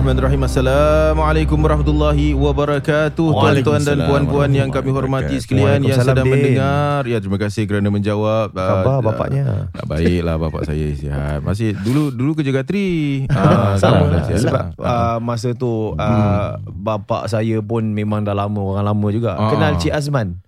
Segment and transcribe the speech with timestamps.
[0.00, 0.48] Bismillahirrahmanirrahim.
[0.48, 3.28] Assalamualaikum warahmatullahi wabarakatuh.
[3.36, 6.32] Tuan-tuan dan puan-puan yang kami hormati sekalian yang sedang Din.
[6.32, 7.04] mendengar.
[7.04, 8.48] Ya, terima kasih kerana menjawab.
[8.48, 9.68] Khabar Ah, bapaknya?
[9.68, 11.44] ah, baiklah bapak saya sihat.
[11.44, 12.88] Masih dulu dulu kerja gatri.
[13.36, 14.88] Ah, sekarang dah sihat Sebab lah.
[14.88, 19.36] uh, masa tu uh, bapa saya pun memang dah lama orang lama juga.
[19.36, 19.52] Ah.
[19.52, 20.40] Kenal Cik Azman?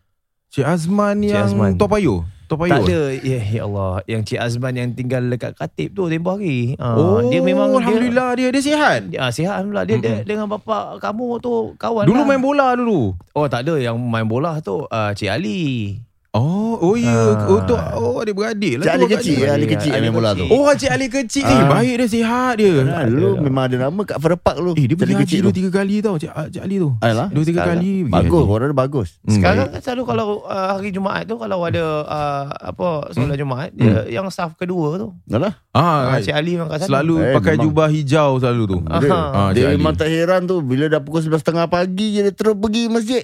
[0.48, 1.73] Cik Azman Cik yang Azman.
[1.77, 2.24] Topayo.
[2.52, 2.69] Topayo.
[2.69, 3.01] Tak ada.
[3.16, 6.77] Ya, ya Allah, yang Cik Azman yang tinggal dekat Katib tu tempoh hari.
[6.77, 9.09] Ah, Oh, dia memang alhamdulillah dia dia sihat.
[9.09, 9.88] Dia, ah, sihat alhamdulillah.
[9.88, 12.29] Dia, dia dengan bapa kamu tu kawan Dulu lah.
[12.29, 13.16] main bola dulu.
[13.33, 15.96] Oh tak ada yang main bola tu uh, Cik Ali.
[16.33, 17.13] Oh, oh ya.
[17.13, 17.45] Ah.
[17.45, 18.88] Oh, tu oh adik beradik lah.
[18.88, 20.49] Cik tu Ali kecil Ali kecil yang main bola tu.
[20.49, 21.45] Oh, Cik Ali kecil.
[21.45, 21.69] Eh, Ah.
[21.69, 22.73] baik dia sihat dia.
[22.89, 24.73] Ah, dulu memang ada nama kat Farah Park dulu.
[24.73, 27.29] Eh dia pergi Ali haji dua tiga kali tau Cik, Cik Ali tu Ayolah.
[27.29, 29.09] Dua tiga kali pergi Bagus, orang dia bagus.
[29.21, 33.71] Hmm, Sekarang kan selalu kalau uh, hari Jumaat tu kalau ada uh, apa solat Jumaat
[33.71, 35.09] dia yang saf kedua tu.
[35.29, 35.52] Yalah.
[35.71, 36.89] ah, Ah, Cik Ali memang kat sana.
[36.96, 37.65] Selalu Eh, pakai memang.
[37.67, 39.52] jubah hijau selalu tu Ah.
[39.52, 39.77] Dia, Ali.
[39.77, 43.21] memang tak heran tu bila dah pukul 11.30 pagi dia terus pergi masjid.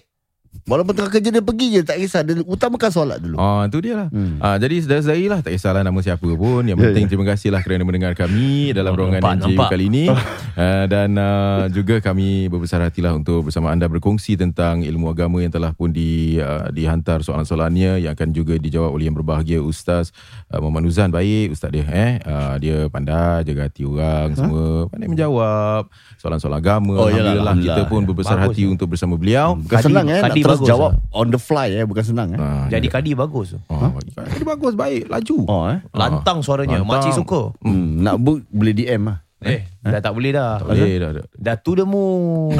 [0.60, 3.36] Walaupun tengah kerja dia pergi je tak kisah dia utamakan solat dulu.
[3.36, 4.08] Ah, tu dia lah.
[4.08, 4.36] Hmm.
[4.38, 7.08] Ah, jadi saudara-saudari lah Tak kisahlah nama siapa pun Yang Ya, penting ya.
[7.08, 9.68] terima kasih lah Kerana mendengar kami Dalam ruangan nampak, NJU nampak.
[9.70, 10.04] kali ini
[10.58, 15.52] Ah, Dan ah, juga kami Berbesar hatilah Untuk bersama anda berkongsi Tentang ilmu agama Yang
[15.54, 20.12] telah pun di, ah, Dihantar soalan-soalannya Yang akan juga dijawab Oleh yang berbahagia Ustaz
[20.46, 25.08] ah, Muhammad Nuzan Baik Ustaz dia eh Ah, Dia pandai Jaga hati orang Semua Pandai
[25.08, 27.86] menjawab Soalan-soalan agama Oh, yalah, Alhamdulillah Kita Alhamdulillah.
[27.88, 28.46] pun berbesar Bagus.
[28.50, 31.18] hati Untuk bersama beliau Bukan Kadi- senang eh kadi terus bagus jawab lah.
[31.18, 32.38] on the fly eh bukan senang eh.
[32.38, 33.58] Ah, Jadi dia- kadi bagus tu.
[33.66, 35.78] Oh, Jadi bagus Baik Laju Oh eh.
[35.92, 36.90] Lantang suaranya, Lantang.
[36.94, 37.52] makcik suka.
[37.60, 39.18] Hmm, nak book boleh DM lah.
[39.38, 40.58] Eh, dah tak boleh dah.
[40.58, 41.24] Tak boleh dah, dah.
[41.32, 42.50] Dah tu demu.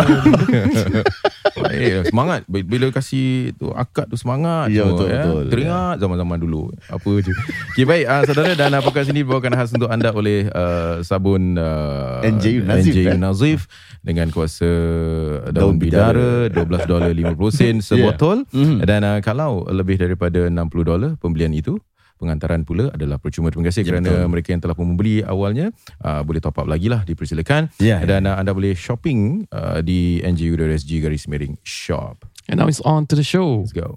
[1.59, 5.43] Baik, semangat bila kasih tu akad tu semangat Ya, semua, betul, betul.
[5.51, 7.33] teringat zaman-zaman dulu apa je
[7.69, 11.59] okay, baik uh, saudara dan uh, pekan sini dibawakan khas untuk anda oleh uh, sabun
[11.59, 13.19] uh, NJU Nazif, NJU eh?
[13.19, 13.61] Nazif
[14.01, 14.71] dengan kuasa
[15.51, 18.87] daun Daun bidara 12 dolar 50 sen sebotol Mhm.
[18.87, 21.75] dan uh, kalau lebih daripada 60 dolar pembelian itu
[22.19, 23.49] pengantaran pula adalah percuma.
[23.49, 24.29] Terima kasih Ya, kerana betul.
[24.35, 25.71] mereka yang telah pun membeli awalnya
[26.03, 30.19] uh, boleh top up lagi lah dipersilakan Ya, dan uh, anda boleh shopping uh, di
[30.21, 32.27] NGU.SG garis miring shop.
[32.51, 33.63] And now it's on to the show.
[33.63, 33.95] Let's go.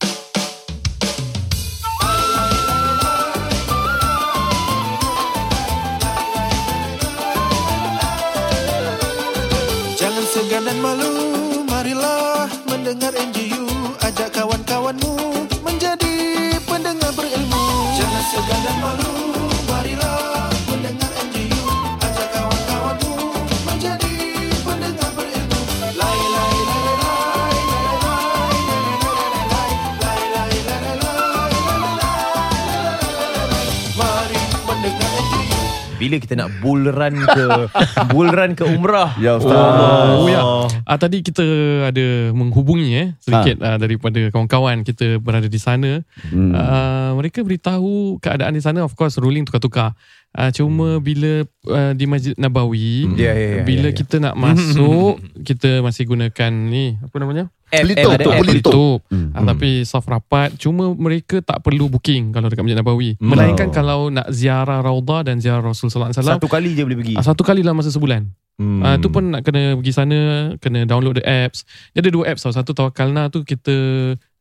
[36.02, 37.46] Bila kita nak bull run ke
[38.12, 39.14] bull run ke umrah.
[39.22, 39.54] Ya Ustaz.
[39.54, 40.42] Oh, ya.
[40.82, 41.46] Ah, tadi kita
[41.94, 43.78] ada menghubungi eh sedikit ah.
[43.78, 46.02] daripada kawan-kawan kita berada di sana.
[46.34, 46.58] Hmm.
[46.58, 49.94] Ah, mereka beritahu keadaan di sana of course ruling tukar-tukar.
[50.34, 54.00] Ah, cuma bila ah, di Masjid Nabawi Ya, ya, ya, bila ya, ya.
[54.02, 57.54] kita nak masuk kita masih gunakan ni apa namanya?
[57.72, 58.42] App, Pelitup, app, ada tu, app.
[58.42, 59.00] pelitup.
[59.08, 59.28] Hmm.
[59.32, 63.16] Ah, tapi soft rapat cuma mereka tak perlu booking kalau dekat Masjid Nabawi.
[63.16, 63.32] Hmm.
[63.32, 63.74] Melainkan Oh.
[63.74, 67.16] kalau nak ziarah Raudhah dan ziarah Rasul sallallahu alaihi wasallam Satu kali je boleh pergi.
[67.16, 68.28] Ah, satu kali dalam masa sebulan.
[68.54, 68.78] Hmm.
[68.78, 68.82] Hmm.
[68.84, 70.20] Uh, tu pun nak kena pergi sana,
[70.58, 71.64] kena download the apps.
[71.90, 72.52] Dia ada dua apps tau.
[72.52, 73.74] Satu Tawakalna tu kita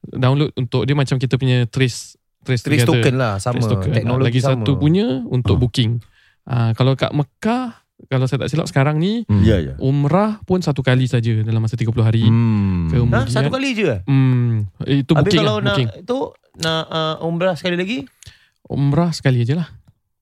[0.05, 3.01] download untuk dia macam kita punya trace trace, Trace together.
[3.01, 3.57] token lah sama.
[3.57, 3.91] Trace token.
[3.93, 4.53] Teknologi Lagi sama.
[4.59, 6.01] satu punya untuk booking.
[6.43, 9.43] Uh, kalau kat Mekah, kalau saya tak silap sekarang ni Hmm.
[9.43, 9.75] Ya ya.
[9.77, 12.22] umrah pun satu kali saja dalam masa 30 hari.
[12.22, 12.88] Hmm.
[12.88, 14.00] Kemudian, Ha, satu kali je.
[14.05, 15.89] Hmm, itu Habis booking kalau lah, nak booking.
[16.04, 16.19] tu
[16.59, 17.98] nak uh, umrah sekali lagi
[18.63, 19.69] Umrah sekali aja lah.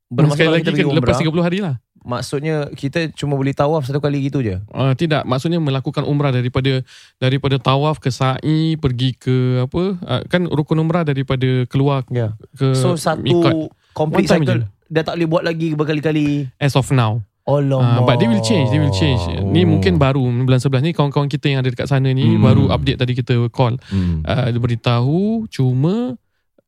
[0.09, 1.75] bermaksud sekali lagi ke, pergi lepas umrah 30 hari lah.
[2.01, 4.57] maksudnya kita cuma boleh tawaf satu kali gitu je.
[4.69, 6.81] Uh, tidak, maksudnya melakukan umrah daripada
[7.19, 9.83] daripada tawaf ke sa'i pergi ke apa?
[9.99, 12.33] Uh, kan rukun umrah daripada keluar Ya.
[12.51, 13.53] ke So satu miqat
[13.93, 16.49] complete cycle dah tak boleh buat lagi berkali-kali.
[16.57, 17.21] as of now.
[17.49, 17.81] Allah.
[17.81, 19.25] Uh, but they will change, they will change.
[19.25, 19.41] Oh.
[19.43, 22.45] Ni mungkin baru bulan 11 ni kawan-kawan kita yang ada dekat sana ni Hmm.
[22.45, 23.81] baru update tadi kita call.
[23.89, 24.21] Hmm.
[24.21, 25.19] Uh, dia beritahu
[25.49, 26.13] cuma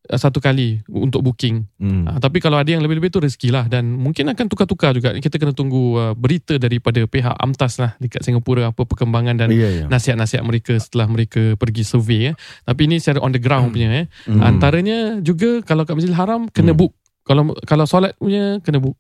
[0.07, 1.69] uh, satu kali untuk booking.
[1.77, 2.05] Hmm.
[2.05, 5.13] Uh, tapi kalau ada yang lebih-lebih tu rezeki lah dan mungkin akan tukar-tukar juga.
[5.15, 9.69] Kita kena tunggu uh, berita daripada pihak AMTAS lah dekat Singapura apa perkembangan dan Ya,
[9.69, 9.85] ya.
[9.87, 12.35] nasihat-nasihat mereka setelah mereka pergi survey eh.
[12.65, 14.07] Tapi ini secara on the ground punya eh.
[14.25, 14.41] Hmm.
[14.41, 16.81] Antaranya juga kalau kat Masjidil Haram kena Hmm.
[16.81, 16.93] book.
[17.21, 18.97] Kalau kalau solat punya kena book.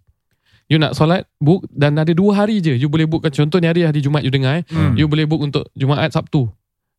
[0.70, 3.82] You nak solat book dan ada dua hari je you boleh book contoh ni hari
[3.82, 4.64] hari Jumaat you dengar eh.
[4.70, 4.94] Hmm.
[4.94, 6.46] You boleh book untuk Jumaat Sabtu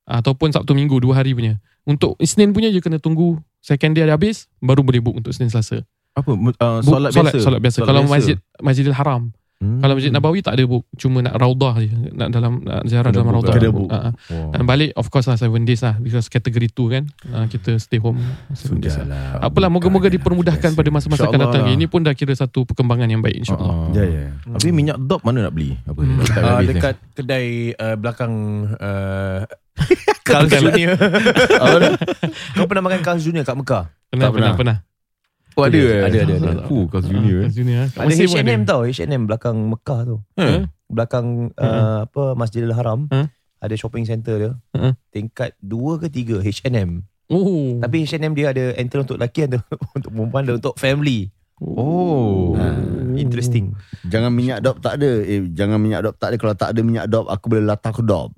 [0.03, 1.55] ataupun Sabtu Minggu dua hari punya.
[1.87, 5.47] Untuk Isnin punya you kena tunggu second day ada habis baru boleh book untuk Isnin
[5.47, 5.87] Selasa.
[6.11, 7.37] Apa uh, Book solat, solat, biasa?
[7.39, 7.79] solat biasa.
[7.87, 9.31] kalau masjid Masjidil Haram.
[9.61, 9.77] Hmm.
[9.77, 13.29] Kalau Masjid Nabawi tak ada book, cuma nak raudah je, nak dalam nak ziarah dalam
[13.29, 13.53] raudah.
[13.53, 13.93] Kena book.
[13.93, 14.09] Ha, ha.
[14.33, 14.49] Oh.
[14.49, 17.03] Dan balik of course lah 7 days lah because kategori 2 kan.
[17.29, 18.17] Uh, kita stay home
[18.49, 19.37] 7 days lah.
[19.37, 21.63] Apalah moga-moga dipermudahkan pada masa-masa akan datang.
[21.69, 21.77] lah.
[21.77, 23.93] Ini pun dah kira satu perkembangan yang baik insyaAllah.
[23.93, 23.93] Uh-uh.
[23.93, 24.25] Ya, ya.
[24.49, 25.77] Tapi minyak dop mana nak beli?
[25.85, 26.17] Apa Hmm.
[26.17, 26.73] Uh, habis ni.
[26.73, 27.47] dekat kedai
[27.77, 28.33] uh, belakang
[28.81, 29.45] uh,
[30.25, 30.97] Carl Junior.
[32.57, 33.83] Kau pernah makan Carl Junior kat Mekah?
[34.09, 34.77] Pernah, Tak pernah, pernah.
[35.61, 36.01] Oh ada eh?
[36.01, 36.63] Ada, ada, ada.
[36.65, 37.39] Fuh, Carl Junior.
[37.39, 37.51] Ah, eh.
[37.53, 37.85] Junior.
[37.87, 40.65] Kat Ada H&M tau H&M belakang Mekah tu Eh.
[40.89, 43.29] Belakang uh, apa Masjidil Haram Hmm.
[43.61, 44.97] Ada shopping center dia Hmm.
[45.09, 47.77] Tingkat 2 ke 3 H&M Oh.
[47.77, 49.61] Tapi H&M dia ada Enter untuk lelaki Ada
[49.95, 51.29] untuk perempuan Ada untuk family
[51.61, 52.57] Oh.
[52.57, 52.73] ha,
[53.15, 55.21] Interesting Jangan minyak dop tak ada.
[55.21, 56.35] Eh, jangan minyak dop tak ada.
[56.35, 58.33] Kalau tak ada minyak dop, aku boleh latah ke dop.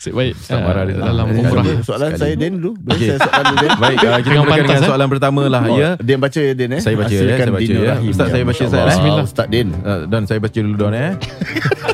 [0.00, 1.64] Nasib baik Tak marah dia, dalam umrah.
[1.84, 2.22] Soalan Sekali.
[2.24, 2.72] saya Den dulu.
[2.80, 3.08] Boleh Okey.
[3.12, 3.70] saya soalan dulu Den?
[3.76, 4.88] Baik, uh, kita mulakan pantas, dengan eh?
[4.88, 5.90] soalan pertama lah Oh, ya.
[6.00, 6.80] Din baca ya Den eh.
[6.80, 7.94] Saya baca, ya, Hasilkan saya baca, ya.
[8.00, 8.88] Ustaz, saya baca, Allah.
[8.88, 9.24] Bismillah.
[9.28, 9.68] Ustaz Din.
[9.84, 11.12] Uh, Don saya baca dulu Don eh.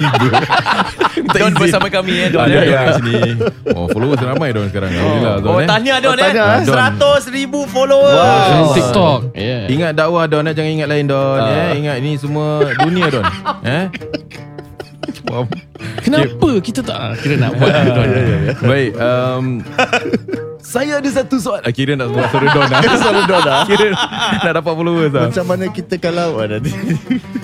[1.35, 2.63] Don bersama kami eh Don Ada eh.
[2.63, 3.21] Don kat sini.
[3.75, 4.91] Oh, followers ramai Don sekarang.
[4.95, 5.67] Alhamdulillah Don Oh eh.
[5.67, 6.63] tanya Don Oh, eh tanya, eh.
[6.63, 6.79] Don.
[7.27, 8.71] 100 ribu followers Wow.
[8.71, 9.21] TikTok.
[9.35, 9.67] Yeah.
[9.67, 11.75] Ingat dakwah Don eh, jangan ingat lain Don eh.
[11.75, 13.27] Ingat ini semua dunia Don.
[13.67, 13.85] Eh?
[15.27, 15.45] Wow.
[16.03, 18.09] Kenapa kita tak ah, kira nak buat tu, Don?
[18.63, 19.45] Baik, um,
[20.77, 21.61] saya ada satu soal.
[21.67, 22.81] Ah, kira nak buat suara Don lah.
[22.97, 23.61] Suara Don lah.
[23.67, 23.89] Kira
[24.43, 25.27] nak dapat followers lah.
[25.31, 26.73] Macam mana kita kalau oh, nanti.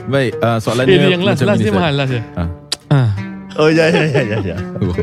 [0.06, 2.22] Baik, uh, soalannya Eh, dia yang last, last ni, mahal last dia.
[2.38, 2.48] Ah.
[2.92, 3.10] Ah.
[3.60, 4.38] Oh ya ya ya ya.
[4.40, 4.56] ya.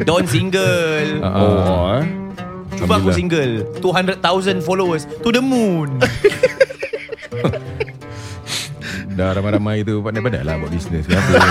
[0.10, 1.38] Don single Ah, ah.
[1.38, 2.06] Oh, eh.
[2.80, 6.00] Cuba aku single 200,000 followers To the moon
[9.20, 11.32] Dah ramai-ramai tu pandai-pandai lah buat bisnes ke apa.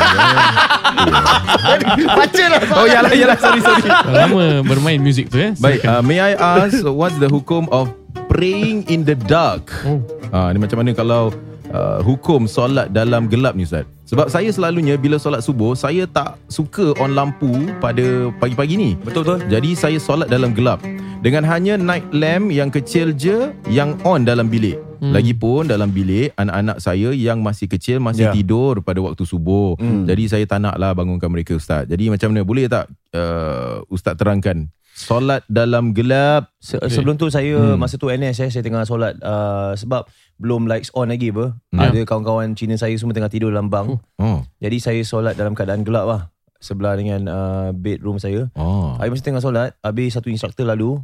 [2.17, 2.61] Baca lah.
[2.81, 3.37] oh, yalah, yalah.
[3.37, 3.85] Sorry, sorry.
[4.09, 5.53] Lama bermain muzik tu eh.
[5.61, 7.93] Baik, uh, may I ask what's the hukum of
[8.32, 9.69] praying in the dark?
[9.85, 10.00] Oh.
[10.32, 11.29] Ah, ni macam mana kalau
[11.69, 13.85] uh, hukum solat dalam gelap ni Ustaz?
[14.09, 18.91] Sebab saya selalunya bila solat subuh, saya tak suka on lampu pada pagi-pagi ni.
[18.97, 20.81] Betul-betul Jadi saya solat dalam gelap
[21.21, 24.88] dengan hanya night lamp yang kecil je yang on dalam bilik.
[24.99, 25.11] Hmm.
[25.11, 28.33] Lagipun dalam bilik anak-anak saya yang masih kecil masih Ya.
[28.33, 29.75] tidur pada waktu subuh.
[29.75, 30.05] Hmm.
[30.05, 31.85] Jadi saya tak naklah bangunkan mereka ustaz.
[31.85, 36.50] Jadi macam mana boleh tak uh, ustaz terangkan solat dalam gelap?
[36.59, 37.79] Se- Sebelum tu saya Hmm.
[37.79, 41.79] Masa tu NS eh, Saya tengah solat uh, Sebab Belum lights on lagi apa Hmm.
[41.81, 44.43] Ada kawan-kawan Cina saya Semua tengah tidur dalam bang Oh.
[44.56, 46.21] Jadi saya solat dalam keadaan gelap lah
[46.59, 48.99] Sebelah dengan uh, Bedroom saya Oh.
[48.99, 50.99] Saya masa tengah solat Habis satu instructor lalu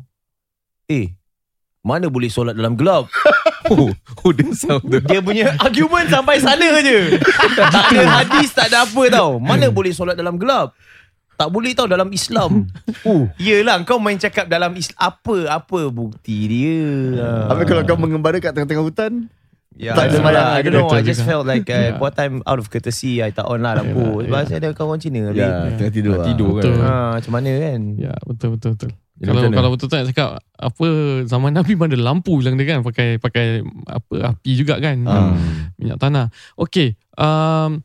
[0.84, 1.14] Eh
[1.84, 3.06] Mana boleh solat dalam gelap
[3.72, 3.88] Oh,
[4.24, 4.88] oh dia sound.
[5.04, 7.16] Dia punya argument sampai sana je
[7.56, 10.72] Tak ada hadis Tak ada apa tau Mana boleh solat dalam gelap
[11.34, 12.70] tak boleh tau dalam Islam.
[13.02, 16.86] uh, yelah kau main cakap dalam Islam apa apa bukti dia.
[17.50, 19.12] Habis kalau kau mengembara kat tengah-tengah hutan
[19.74, 20.54] Yeah, Tak ada I don't know semayang lah.
[20.54, 20.88] I don't know.
[20.94, 21.30] I just juga.
[21.34, 21.98] felt like uh, Yeah.
[21.98, 24.46] What time out of courtesy I tak on lah lampu Yeah, Sebab yeah.
[24.46, 25.74] saya ada kawan Cina Ya yeah.
[25.74, 26.26] tengah tidur Nak lah.
[26.30, 26.62] tidur kan.
[26.62, 26.74] Betul.
[26.78, 28.90] ha, Macam mana kan Ya betul betul betul.
[29.14, 30.86] Jadi kalau kalau betul tak cakap apa
[31.22, 35.38] zaman Nabi mana lampu bilang dia kan pakai pakai apa api juga kan Ah.
[35.38, 35.70] Hmm.
[35.78, 36.34] minyak tanah.
[36.58, 37.78] Okey, um,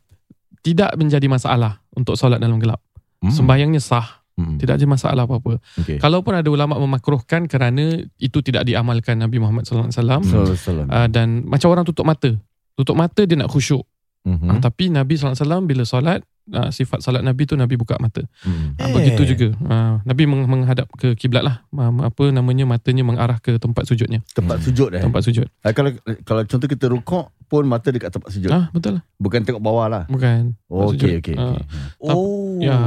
[0.65, 2.81] tidak menjadi masalah untuk solat dalam gelap.
[3.21, 3.29] Hmm.
[3.29, 4.55] Sembahyangnya sah, Hmm.
[4.57, 5.59] tidak ada masalah apa-apa.
[5.83, 5.99] Okay.
[5.99, 11.43] Kalaupun ada ulama memakruhkan kerana itu tidak diamalkan Nabi Muhammad sallallahu alaihi wasallam uh, dan
[11.45, 12.31] macam orang tutup mata.
[12.73, 13.83] Tutup mata dia nak khusyuk.
[14.23, 14.47] Mhm.
[14.49, 16.19] Uh, tapi Nabi sallallahu alaihi wasallam bila solat
[16.51, 18.21] uh, sifat solat Nabi tu Nabi buka mata.
[18.41, 18.75] Hmm.
[18.75, 18.91] Eh.
[18.91, 19.47] Begitu juga.
[19.63, 21.63] Ah, Nabi meng- menghadap ke kiblat lah.
[21.71, 24.19] Ah, Apa namanya matanya mengarah ke tempat sujudnya.
[24.31, 25.01] Tempat sujud eh.
[25.01, 25.47] Tempat sujud.
[25.61, 28.49] Ah, kalau kalau contoh kita rukuk pun mata dekat tempat sujud.
[28.49, 29.03] Ah betul lah.
[29.17, 30.03] Bukan tengok bawah lah.
[30.05, 30.53] Bukan.
[30.67, 31.07] Oh, Tempat sujud.
[31.09, 31.35] okey okey.
[31.35, 31.63] Okey.
[32.03, 32.77] Oh ya.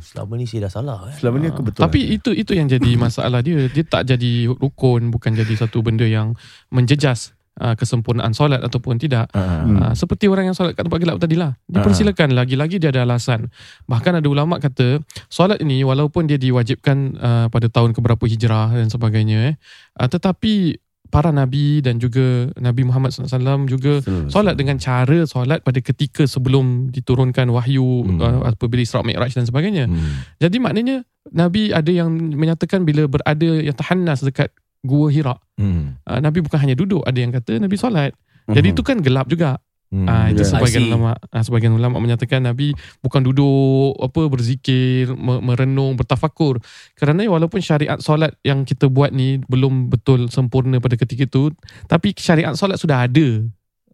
[0.00, 1.14] Selama ni saya dah salah eh.
[1.14, 1.86] Selama ni aku betul.
[1.86, 3.68] Tapi itu itu yang jadi masalah dia.
[3.68, 6.34] Dia tak jadi rukun, bukan jadi satu benda yang
[6.68, 9.28] menjejas uh, kesempurnaan solat ataupun tidak.
[9.32, 9.80] Hmm.
[9.80, 11.56] Uh, seperti orang yang solat kat tempat gelap tadi lah.
[11.68, 13.48] Dipersilakan lagi-lagi dia ada alasan.
[13.88, 18.88] Bahkan ada ulama kata solat ini walaupun dia diwajibkan uh, pada tahun keberapa hijrah dan
[18.92, 19.54] sebagainya eh,
[20.00, 25.62] uh, tetapi para nabi dan juga Nabi Muhammad SAW juga Sallallahu solat dengan cara solat
[25.62, 28.18] pada ketika sebelum diturunkan wahyu Hmm.
[28.18, 29.86] uh, apabila Isra Mi'raj dan sebagainya.
[29.86, 30.26] Hmm.
[30.42, 34.50] Jadi maknanya Nabi ada yang menyatakan bila berada yang tahannas dekat
[34.86, 35.98] Gua Hira, Hmm.
[36.06, 38.14] uh, Nabi bukan hanya duduk, ada yang kata Nabi solat.
[38.46, 39.58] Jadi itu kan gelap juga.
[39.86, 40.02] Hmm.
[40.10, 40.50] Ah itu Yeah.
[40.58, 46.58] sebagian ulama ah, sebagian ulama menyatakan Nabi bukan duduk apa berzikir, me- merenung, bertafakur.
[46.94, 51.54] Kerana walaupun syariat solat yang kita buat ni belum betul sempurna pada ketika itu,
[51.86, 53.46] tapi syariat solat sudah ada.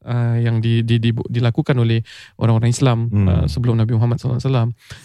[0.03, 2.03] Uh, yang di, di, di, dilakukan oleh
[2.39, 3.27] orang-orang Islam Hmm.
[3.29, 4.43] uh, sebelum Nabi Muhammad SAW.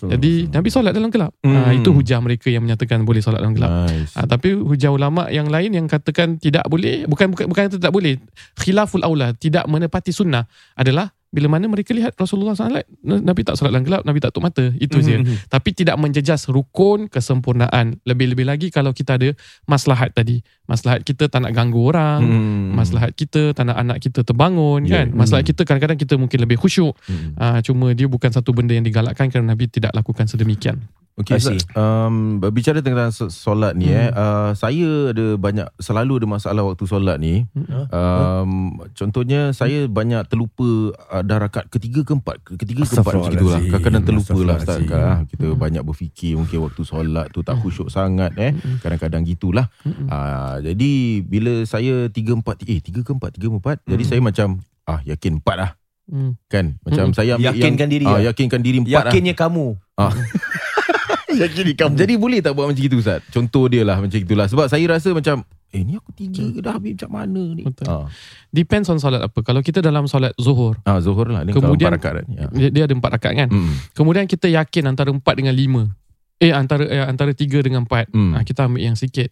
[0.02, 1.34] So, Jadi Nabi solat dalam gelap.
[1.46, 1.54] Hmm.
[1.54, 3.90] Uh, itu hujah mereka yang menyatakan boleh solat dalam gelap.
[3.90, 4.18] Nice.
[4.18, 8.18] Ha, tapi hujah ulama yang lain yang katakan tidak boleh bukan bukan bukan tak boleh
[8.58, 13.70] khilaful aula tidak menepati sunnah adalah bila mana mereka lihat Rasulullah SAW Nabi tak solat
[13.70, 15.46] dalam gelap Nabi tak tutup mata itu je Mhm.
[15.48, 19.30] tapi tidak menjejas rukun kesempurnaan lebih-lebih lagi kalau kita ada
[19.70, 22.74] maslahat tadi maslahat kita tak nak ganggu orang Hmm.
[22.74, 25.06] maslahat kita tak nak anak kita terbangun Ya.
[25.06, 27.38] kan maslahat kita kadang-kadang kita mungkin lebih khusyuk Hmm.
[27.38, 31.42] uh, cuma dia bukan satu benda yang digalakkan kerana Nabi tidak lakukan sedemikian Okay,
[31.74, 33.98] um, berbicara tentang so- solat ni Hmm.
[33.98, 37.42] eh, uh, saya ada banyak selalu ada masalah waktu solat ni.
[37.58, 37.90] Hmm.
[37.90, 38.52] Um,
[38.94, 43.60] contohnya saya banyak terlupa uh, dah rakaat ketiga ke empat, ketiga ke empat macam itulah.
[43.60, 44.80] Kadang-kadang terlupa lah Ustaz.
[44.80, 45.12] Astaghfirullahalazim.
[45.12, 48.56] Ah, kita banyak berfikir mungkin waktu solat tu tak khusyuk sangat eh.
[48.80, 49.68] Kadang-kadang gitulah.
[50.08, 54.22] Ah, jadi bila saya tiga empat eh tiga ke empat, tiga ke empat, jadi saya
[54.24, 55.72] macam ah yakin empat lah.
[56.08, 56.32] hmm.
[56.48, 57.18] Kan Macam Mm-mm.
[57.20, 58.22] saya Yakinkan yang, diri ah, lah.
[58.32, 59.68] Yakinkan diri empat Yakinnya kamu.
[60.00, 60.14] lah ah.
[61.44, 61.94] Yakin di kamu.
[62.00, 63.22] Jadi boleh tak buat macam itu Ustaz?
[63.30, 64.48] Contoh dia lah macam itulah.
[64.50, 65.44] Sebab saya rasa macam
[65.78, 67.62] Eh ni aku tiga ke dah habis macam mana ni?
[67.62, 67.86] Betul.
[67.86, 68.10] Ah,
[68.50, 71.46] depends on solat apa kalau kita dalam solat zuhur ah Zuhur lah.
[71.46, 72.26] Ni Kemudian- empat rakaat.
[72.28, 72.50] Ya.
[72.50, 73.78] dia, dia ada empat rakaat kan Hmm.
[73.92, 75.94] kemudian kita yakin antara empat dengan lima
[76.36, 78.34] eh antara eh, antara tiga dengan empat Hmm.
[78.34, 79.30] ah, kita ambil yang sikit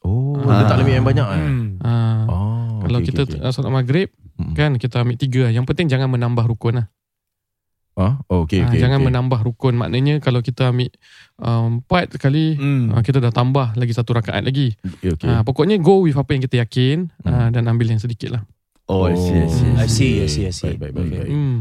[0.00, 0.58] Oh, Ah.
[0.58, 1.44] dia tak ambil yang banyak eh?
[1.44, 1.68] Hmm.
[1.78, 3.44] ah, Oh, kalau okay, kita okay, okay.
[3.44, 3.54] okay.
[3.54, 4.54] solat maghrib Hmm.
[4.54, 6.86] kan kita ambil tiga yang penting jangan menambah rukun lah
[8.00, 9.06] Ah, oh, okay, Ah, okay, jangan okay.
[9.12, 10.88] menambah rukun maknanya kalau kita ambil
[11.36, 12.96] um, empat kali Hmm.
[12.96, 15.28] ah, kita dah tambah lagi satu rakaat lagi Okay, okay.
[15.28, 17.28] Ah, pokoknya go with apa yang kita yakin Hmm.
[17.28, 18.42] ah, dan ambil yang sedikit lah
[18.88, 19.70] Oh, I see, I see.
[19.70, 20.74] I see, I see, I see.
[20.74, 21.10] Baik, baik, baik.
[21.14, 21.30] baik.
[21.30, 21.58] hmm.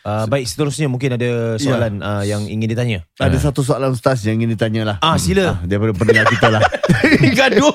[0.00, 2.98] Uh, baik, seterusnya mungkin ada soalan uh, yang ingin ditanya.
[3.16, 4.96] Ada satu soalan Ustaz yang ingin ditanya lah.
[5.00, 5.56] Ah, sila.
[5.56, 6.60] Ah, daripada pendengar kita lah.
[7.40, 7.72] Gaduh.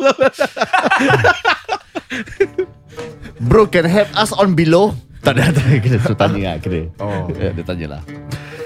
[3.42, 4.94] Bro can help us on below.
[5.26, 5.76] Tak ada, tak ada.
[5.82, 6.56] Kena suruh tanya lah.
[6.62, 6.82] Kena.
[7.02, 7.26] Oh.
[7.34, 8.02] Ya, dia tanya lah.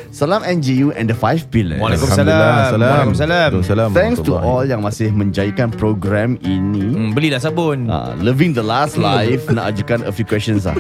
[0.10, 1.78] Salam NGU and the five pillars.
[1.80, 2.28] Waalaikumsalam.
[2.76, 3.50] Waalaikumsalam.
[3.56, 3.90] Waalaikumsalam.
[3.94, 6.92] Thanks to all yang masih menjayakan program ini.
[6.92, 7.88] Hmm, belilah sabun.
[7.88, 10.76] Ah, living the last life Nak ajukan a few questions lah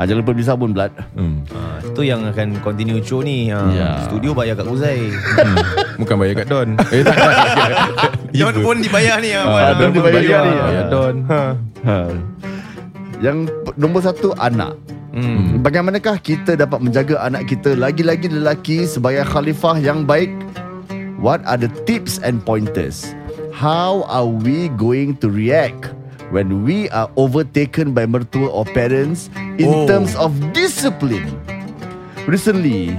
[0.00, 1.44] ah, Jangan lupa beli sabun blood Hmm.
[1.52, 3.52] Ah, tu yang akan continue show ni.
[3.52, 3.88] Ah, Ya.
[4.08, 5.12] Studio bayar kat Uzai.
[5.12, 5.56] Hmm.
[6.00, 6.68] Bukan bayar kat Don.
[6.96, 7.16] Eh tak.
[8.40, 9.36] Don pun dibayar ni.
[9.36, 10.52] Ah, Don Don dibayar bayar ni.
[10.56, 11.14] Bayar Don.
[11.28, 12.02] ha.
[13.18, 14.76] Yang nombor satu Anak
[15.08, 15.64] Hmm.
[15.64, 20.30] Bagaimanakah kita dapat menjaga anak kita Lagi-lagi lelaki Sebagai khalifah yang baik
[21.18, 23.16] What are the tips and pointers
[23.50, 25.90] How are we going to react
[26.28, 29.88] When we are overtaken by mertua or parents In Oh.
[29.88, 31.32] terms of discipline
[32.28, 32.92] Recently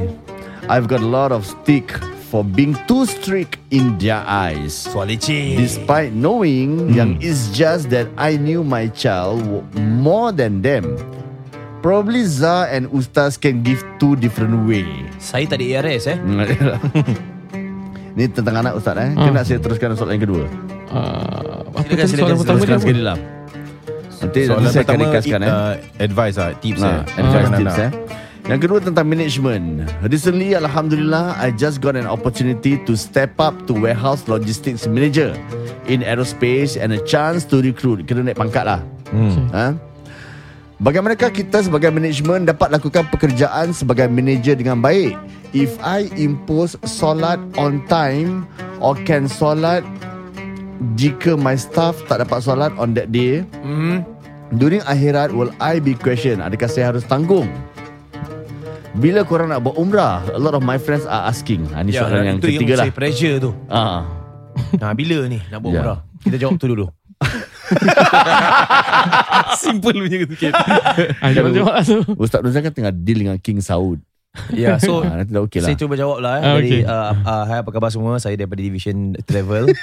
[0.68, 1.94] I've got a lot of stick
[2.30, 5.58] For being too strict in their eyes Soal leceh.
[5.58, 9.42] Despite knowing yang it's just that I knew my child
[9.74, 10.94] more than them.
[11.82, 14.86] Probably Zah and Ustaz can give two different way.
[15.18, 16.18] Saya tak ada ARS eh.
[18.20, 19.10] Ni tentang anak Ustaz eh.
[19.16, 19.26] Ah.
[19.26, 20.46] Kena saya teruskan soalan yang kedua.
[20.92, 23.18] Ah, apa Silakan, tadi silakan, soalan pertama dia sekali lah.
[24.20, 25.50] Nanti, Soalan nanti saya akan pertama ringkaskan eh.
[25.50, 27.00] uh, advice lah, tips Nah, eh.
[27.16, 27.58] advice Anak-anak.
[27.64, 27.90] tips eh.
[28.50, 29.86] Yang kedua tentang management.
[30.02, 35.38] Recently, Alhamdulillah, I just got an opportunity to step up to warehouse logistics manager
[35.86, 38.10] in aerospace and a chance to recruit.
[38.10, 38.82] Kena naik pangkat lah.
[39.14, 39.54] Hmm.
[39.54, 39.78] Ha?
[40.82, 45.14] Bagaimanakah kita sebagai management dapat lakukan pekerjaan sebagai manager dengan baik?
[45.54, 48.50] If I impose solat on time
[48.82, 49.86] or can solat
[50.98, 54.02] jika my staff tak dapat solat on that day, Hmm.
[54.58, 56.42] during akhirat will I be questioned?
[56.42, 57.46] Adakah saya harus tanggung?
[58.96, 60.26] Bila korang nak buat umrah?
[60.28, 61.64] A lot of my friends are asking.
[61.70, 62.86] Ha, ni Ya, soalan yang itu ketiga yang lah.
[62.90, 63.52] saya pressure tu.
[63.70, 64.02] Ah.
[64.76, 65.80] Nah, bila ni nak buat Ya.
[65.80, 66.00] umrah?
[66.20, 66.86] Kita jawab tu dulu.
[69.62, 70.18] Simple punya
[71.84, 71.98] tu.
[72.18, 74.00] Ustaz Nuzan kan tengah deal dengan King Saud.
[74.50, 75.68] Ya, so Ah, nanti dah okey lah.
[75.68, 76.44] Saya cuba jawab lah eh.
[76.44, 76.82] Ah, Jadi okey.
[76.86, 79.74] uh, uh, Hai apa khabar semua Saya daripada Division Travel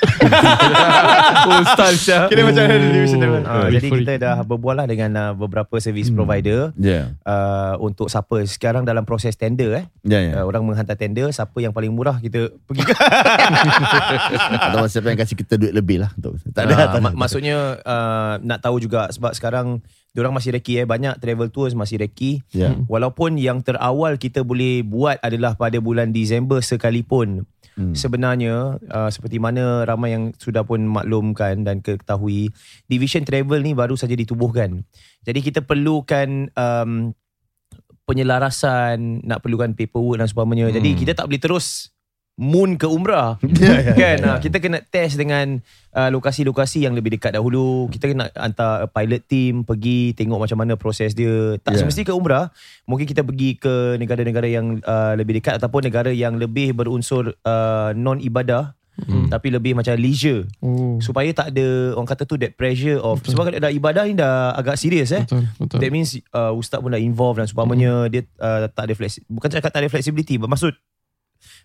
[1.60, 5.10] Ustaz Syah Kira macam ada Division Travel uh, Oh, Jadi kita dah berbual lah Dengan
[5.12, 7.10] uh, beberapa service provider Ya.
[7.20, 10.32] uh, Untuk siapa Sekarang dalam proses tender eh Ya, ya.
[10.36, 12.86] uh, Orang menghantar tender Siapa yang paling murah Kita pergi
[14.62, 16.98] Atau siapa yang kasih kita duit lebih lah untuk Tak ada, Ah, tak ada.
[17.02, 19.82] mak- Maksudnya uh, Nak tahu juga Sebab sekarang
[20.16, 22.72] Diorang masih reki eh Banyak travel tours masih reki Ya.
[22.88, 27.44] Walaupun yang terawal kita boleh buat adalah pada bulan Disember sekalipun
[27.76, 27.92] Hmm.
[27.92, 32.48] sebenarnya uh, seperti mana ramai yang sudah pun maklumkan dan ketahui
[32.88, 34.80] division travel ni baru saja ditubuhkan.
[35.28, 37.12] Jadi kita perlukan um,
[38.08, 40.72] penyelarasan, nak perlukan paperwork dan sebagainya.
[40.72, 40.98] Jadi Hmm.
[41.04, 41.92] kita tak boleh terus
[42.36, 43.40] moon ke umrah.
[43.56, 44.16] Ya, ya, kan?
[44.20, 44.28] ya.
[44.28, 45.58] Ha, kita kena test dengan
[45.90, 47.88] uh, lokasi-lokasi yang lebih dekat dahulu.
[47.88, 51.56] Kita kena hantar pilot team pergi tengok macam mana proses dia.
[51.58, 51.80] Tak Ya.
[51.82, 52.52] semesti ke umrah.
[52.84, 57.90] Mungkin kita pergi ke negara-negara yang uh, lebih dekat ataupun negara yang lebih berunsur uh,
[57.92, 59.28] non ibadah Hmm.
[59.28, 63.52] tapi lebih macam leisure Oh, supaya tak ada orang kata tu that pressure of sebab
[63.52, 65.78] kalau dah ibadah ni dah agak serius eh betul, betul.
[65.84, 68.08] That means uh, ustaz pun dah involved dan sebagainya.
[68.08, 70.72] Dia uh, tak ada flexi bukan cakap tak ada flexibility, bermaksud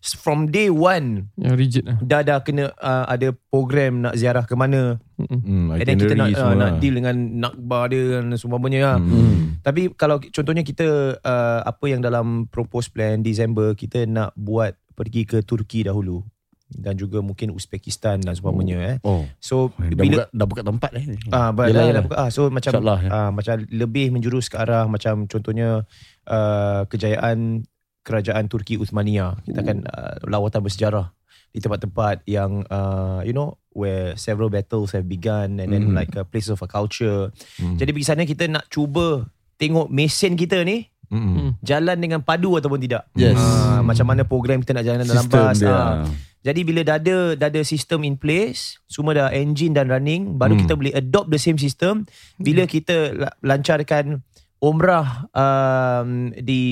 [0.01, 1.97] from day one Yang rigid lah.
[2.01, 4.97] dah dah kena uh, ada program nak ziarah ke mana.
[5.21, 6.71] Hmm, And then kita nak uh, nak lah.
[6.81, 8.97] deal dengan nakbar dia dan sebagainya lah.
[8.97, 9.61] Hmm.
[9.61, 15.29] Tapi kalau contohnya kita uh, apa yang dalam propose plan Disember kita nak buat pergi
[15.29, 16.25] ke Turki dahulu
[16.71, 18.97] dan juga mungkin Uzbekistan dan sebagainya eh.
[19.03, 21.05] Oh, So dah bila buka, dah buka tempat eh.
[21.29, 21.93] Ah, uh, Yelah, dah, yelah.
[21.93, 22.15] dah buka.
[22.15, 23.09] Ah, so macam ya.
[23.11, 25.83] ah, macam lebih menjurus ke arah macam contohnya
[26.25, 27.67] uh, kejayaan
[28.11, 29.39] kerajaan Turki Uthmaniyah.
[29.41, 31.15] Kita akan uh, lawatan bersejarah
[31.49, 35.95] di tempat-tempat yang uh, you know where several battles have begun and then Mhm.
[35.95, 37.31] like a place of a culture.
[37.55, 37.75] Hmm.
[37.75, 41.59] Jadi pergi sana kita nak cuba tengok mesin kita ni Hmm.
[41.59, 43.03] jalan dengan padu ataupun tidak.
[43.13, 43.35] Yes.
[43.35, 45.55] Ah, macam mana program kita nak jalan dalam Sistem bas.
[45.57, 45.67] dia.
[45.67, 46.07] Ah.
[46.41, 50.55] Jadi bila dah ada dah ada sistem in place, semua dah engine dan running, baru
[50.55, 50.61] Hmm.
[50.63, 52.07] kita boleh adopt the same system.
[52.37, 54.23] Bila kita la- lancarkan
[54.57, 56.63] umrah um, di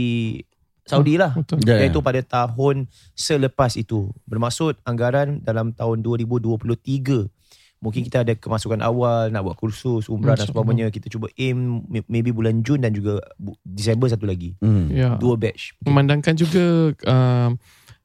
[0.89, 1.31] Saudi lah.
[1.31, 1.61] Betul.
[1.63, 4.09] Iaitu pada tahun selepas itu.
[4.25, 7.29] Bermaksud anggaran dalam tahun 2023
[7.79, 10.91] Mungkin kita ada kemasukan awal nak buat kursus, umrah dan sebagainya.
[10.91, 13.23] Kita cuba aim may- maybe bulan Jun dan juga
[13.63, 14.51] Disember satu lagi.
[14.59, 14.91] Hmm.
[14.91, 15.15] Ya.
[15.15, 15.79] Dua batch.
[15.79, 17.55] memandangkan juga uh,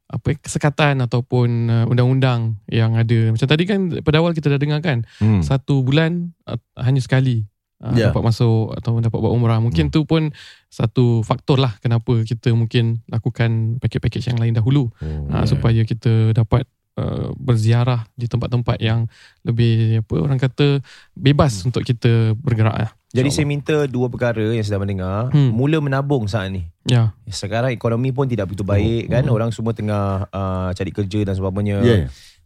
[0.05, 3.35] apa kesekatan ataupun uh, undang-undang yang ada.
[3.35, 5.43] Macam tadi kan pada awal kita dah dengar kan Hmm.
[5.43, 7.43] satu bulan uh, hanya sekali
[7.83, 8.11] uh, Ya.
[8.11, 9.59] dapat masuk atau dapat buat umrah.
[9.59, 10.31] Mungkin tu pun
[10.69, 15.47] satu faktor lah kenapa kita mungkin lakukan pakej-pakej yang lain dahulu Oh, uh, yeah.
[15.47, 16.66] supaya kita dapat
[16.99, 19.07] uh, berziarah di tempat-tempat yang
[19.47, 20.83] lebih apa orang kata
[21.14, 22.90] bebas untuk kita bergerak lah.
[23.14, 25.31] Jadi saya minta dua perkara yang sedang mendengar.
[25.31, 25.55] Hmm.
[25.55, 26.66] Mula menabung saat ni.
[26.83, 27.14] Ya.
[27.31, 29.22] Sekarang ekonomi pun tidak begitu baik kan.
[29.31, 31.79] Orang semua tengah uh, cari kerja dan sebagainya.
[31.87, 31.96] Ya.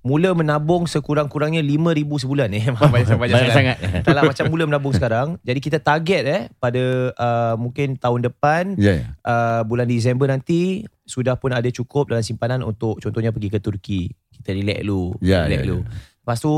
[0.09, 2.65] Mula menabung sekurang-kurangnya 5000 sebulan eh.
[2.73, 3.77] banyak, banyak, Banyak sangat.
[4.09, 5.37] Tak lah macam mula menabung sekarang.
[5.45, 9.05] Jadi kita target eh pada uh, mungkin tahun depan Ya.
[9.05, 9.05] ya.
[9.29, 14.09] uh, bulan Disember nanti sudah pun ada cukup dalam simpanan untuk contohnya pergi ke Turki.
[14.33, 15.13] Kita relax dulu.
[15.21, 15.83] Ya, relax ya, dulu.
[16.25, 16.55] Lepas tu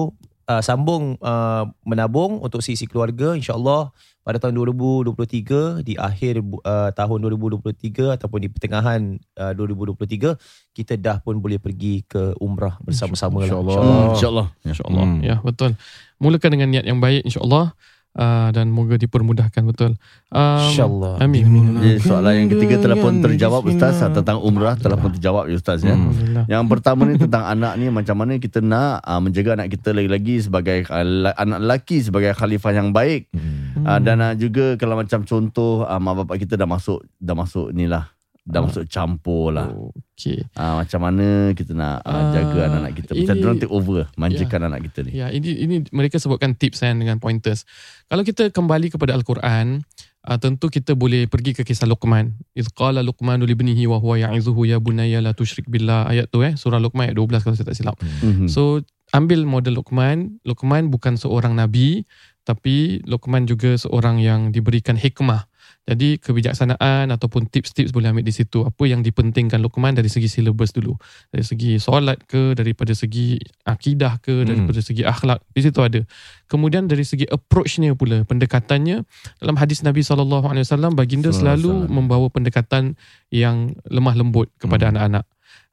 [0.50, 7.18] uh, sambung uh, menabung untuk sisi keluarga insya-Allah pada tahun 2023 di akhir uh, tahun
[7.24, 10.36] 2023 ataupun di pertengahan uh, 2023
[10.76, 13.72] kita dah pun boleh pergi ke umrah bersama-sama lah InsyaAllah.
[13.72, 13.96] insya-Allah.
[13.96, 14.46] Hmm, InsyaAllah.
[14.66, 15.04] InsyaAllah.
[15.06, 15.20] Hmm.
[15.24, 15.70] Ya, betul.
[16.20, 17.72] Mulakan dengan niat yang baik insyaAllah.
[18.10, 19.94] Uh, dan moga dipermudahkan betul.
[20.34, 21.22] Um, InsyaAllah.
[21.22, 21.46] Amin.
[21.46, 21.78] amin.
[21.78, 25.54] Jadi soalan yang ketiga telah pun terjawab Ustaz ah, tentang umrah telah pun terjawab ya
[25.54, 25.94] Ustaz ya.
[25.94, 26.42] Hmm.
[26.50, 30.42] Yang pertama ni tentang anak ni macam mana kita nak uh, menjaga anak kita lagi-lagi
[30.42, 33.86] sebagai uh, anak lelaki sebagai khalifah yang baik Hmm.
[33.86, 37.70] uh, dan uh, juga kalau macam contoh uh, mak bapak kita dah masuk dah masuk
[37.70, 38.10] ni lah
[38.50, 39.70] dah masuk campur lah.
[39.70, 40.44] Okey.
[40.52, 44.60] Uh, macam mana kita nak uh, Ah, jaga anak-anak kita macam ini- take over manjakan
[44.68, 45.10] anak kita ni.
[45.16, 47.64] Ya, ini ini mereka sebutkan tips kan dengan pointers.
[48.10, 49.80] Kalau kita kembali kepada al-Quran,
[50.28, 52.36] uh, tentu kita boleh pergi ke kisah Luqman.
[52.52, 56.04] Iz qala Luqmanu li ibnihi wa huwa ya'izuhu ya bunayya la tusyrik billah.
[56.06, 57.96] Ayat tu eh, surah Luqman ayat 12 kalau saya tak silap.
[57.98, 58.46] Mm-hmm.
[58.50, 60.38] So ambil model Luqman.
[60.44, 62.04] Luqman bukan seorang nabi
[62.44, 65.49] tapi Luqman juga seorang yang diberikan hikmah.
[65.88, 68.62] Jadi kebijaksanaan ataupun tips-tips boleh ambil di situ.
[68.62, 70.94] Apa yang dipentingkan Luqman dari segi silabus dulu.
[71.32, 74.46] Dari segi solat ke, daripada segi akidah ke, Hmm.
[74.46, 75.40] daripada segi akhlak.
[75.50, 76.00] Di situ ada.
[76.46, 79.02] Kemudian dari segi approach-nya pula, pendekatannya
[79.42, 82.94] dalam hadis Nabi SAW, baginda selalu membawa pendekatan
[83.34, 84.92] yang lemah lembut kepada Hmm.
[84.94, 85.24] anak-anak.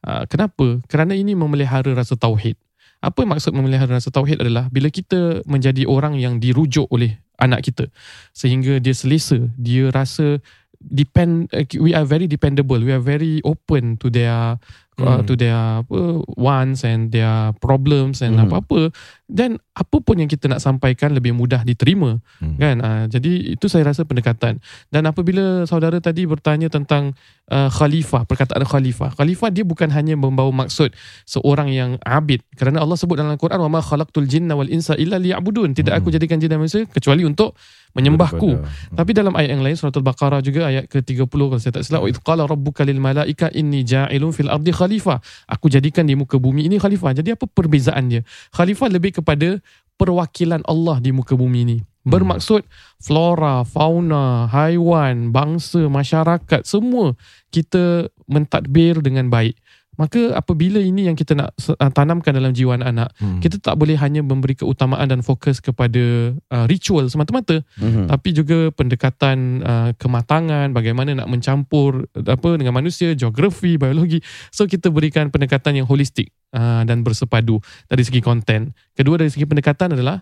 [0.01, 0.81] Ah, kenapa?
[0.89, 2.57] Kerana ini memelihara rasa tauhid.
[2.97, 7.85] Apa maksud memelihara rasa tauhid adalah bila kita menjadi orang yang dirujuk oleh anak kita
[8.33, 10.41] sehingga dia selesa, dia rasa
[10.77, 14.57] depend uh, we are very dependable, we are very open to their
[14.97, 15.29] uh, Hmm.
[15.29, 18.49] to their apa, wants and their problems and Hmm.
[18.49, 18.89] apa-apa
[19.27, 22.55] dan apa pun yang kita nak sampaikan lebih mudah diterima Hmm.
[22.55, 22.75] kan?
[22.79, 24.63] Uh, jadi itu saya rasa pendekatan.
[24.87, 27.11] Dan apabila saudara tadi bertanya tentang
[27.51, 29.11] uh, khalifah perkataan khalifah.
[29.19, 30.95] Khalifah dia bukan hanya membawa maksud
[31.27, 32.39] seorang yang abid.
[32.55, 35.75] Kerana Allah sebut dalam Al-Quran wa ma khalaqtul jinna wal insa illa liya'budun.
[35.75, 37.51] Tidak aku jadikan jin dan manusia kecuali untuk
[37.91, 38.61] menyembahku.
[38.61, 42.05] Daripada- tapi dalam ayat yang lain surah Al-Baqarah juga ayat ke-30 kalau saya tak silap
[42.05, 45.17] wa qala rabbuka lil malaika inni ja'ilun fil ardi khalifah.
[45.49, 47.17] Aku jadikan di muka bumi ini khalifah.
[47.17, 48.21] Jadi apa perbezaan dia?
[48.53, 49.57] Khalifah lebih kepada
[49.97, 51.77] perwakilan Allah di muka bumi ini.
[52.07, 52.63] Bermaksud
[53.03, 57.19] flora fauna haiwan bangsa masyarakat semua
[57.51, 59.59] kita mentadbir dengan baik
[59.97, 63.41] maka apabila ini yang kita nak uh, tanamkan dalam jiwa anak-anak Hmm.
[63.41, 68.07] kita tak boleh hanya memberi keutamaan dan fokus kepada uh, ritual semata-mata Mhm.
[68.07, 74.21] tapi juga pendekatan uh, kematangan bagaimana nak mencampur apa dengan manusia geografi biologi
[74.53, 77.57] so kita berikan pendekatan yang holistik uh, dan bersepadu
[77.89, 80.21] dari segi konten kedua dari segi pendekatan adalah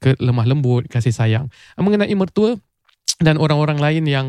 [0.00, 2.56] ke lemah lembut kasih sayang mengenai mertua
[3.16, 4.26] dan orang-orang lain yang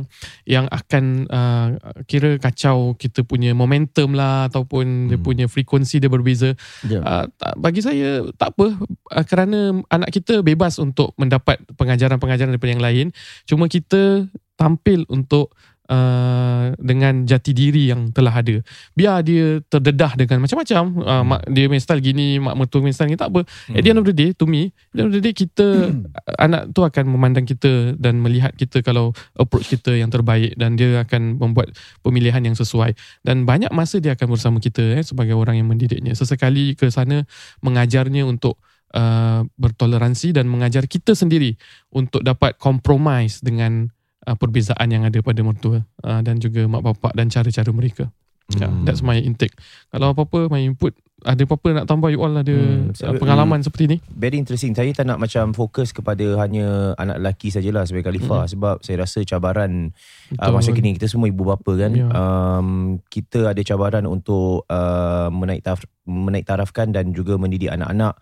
[0.48, 1.76] yang akan uh,
[2.08, 5.28] kira kacau kita punya momentum lah ataupun dia Hmm.
[5.28, 6.56] punya frekuensi dia berbeza
[6.88, 7.04] Ya.
[7.04, 12.72] Uh, tak- bagi saya tak apa uh, kerana anak kita bebas untuk mendapat pengajaran-pengajaran daripada
[12.72, 13.08] yang lain
[13.44, 15.52] cuma kita tampil untuk
[15.88, 18.60] uh, dengan jati diri yang telah ada.
[18.94, 20.84] Biar dia terdedah dengan macam-macam.
[21.02, 23.42] Uh, mak dia main style gini mak mertua main style gini tak apa.
[23.74, 25.92] At the end of the day to me at the end of the day kita
[26.38, 31.04] anak tu akan memandang kita dan melihat kita kalau approach kita yang terbaik dan dia
[31.04, 31.74] akan membuat
[32.04, 32.94] pemilihan yang sesuai.
[33.24, 36.14] Dan banyak masa dia akan bersama kita eh, sebagai orang yang mendidiknya.
[36.14, 37.24] Sesekali ke sana
[37.64, 38.60] mengajarnya untuk
[38.96, 41.58] uh, bertoleransi dan mengajar kita sendiri
[41.92, 43.92] untuk dapat compromise dengan
[44.28, 48.12] uh, perbezaan yang ada pada mertua uh, dan juga mak bapak dan cara-cara mereka
[48.54, 48.84] yeah, Hmm.
[48.88, 49.56] that's my intake
[49.92, 53.90] kalau apa-apa my input ada apa-apa nak tambah you all ada Hmm, uh, pengalaman seperti
[53.90, 54.78] ni Very interesting.
[54.78, 58.52] Saya tak nak macam fokus kepada hanya anak lelaki sajalah sebagai khalifah Mm.
[58.54, 59.98] sebab saya rasa cabaran
[60.38, 61.90] uh, masa kini kita semua ibu bapa kan.
[61.90, 62.06] Ya.
[62.14, 68.14] Um, kita ada cabaran untuk uh, menaik taraf, menaik tarafkan dan juga mendidik anak-anak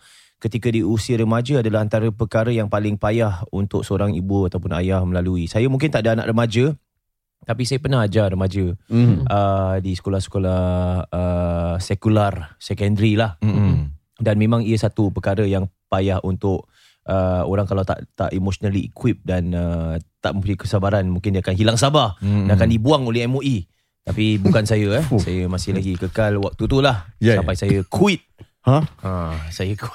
[0.45, 5.01] ketika di usia remaja adalah antara perkara yang paling payah untuk seorang ibu ataupun ayah
[5.01, 5.49] melalui.
[5.49, 6.69] Saya mungkin tak ada anak remaja
[7.41, 9.25] tapi saya pernah ajar remaja Mhm.
[9.25, 10.62] uh, di sekolah-sekolah
[11.10, 13.89] uh, sekular, secondary lah Hmm.
[14.17, 16.65] dan memang ia satu perkara yang payah untuk
[17.05, 21.53] uh, orang kalau tak tak emotionally equipped dan uh, tak mempunyai kesabaran mungkin dia akan
[21.53, 22.49] hilang sabar Hmm.
[22.49, 23.65] dan akan dibuang oleh MOE
[24.01, 27.41] tapi bukan saya eh saya masih lagi kekal waktu tu lah Yeah.
[27.41, 28.21] sampai saya quit
[28.65, 28.82] Ha?
[28.82, 29.12] Ha,
[29.49, 29.93] saya quit.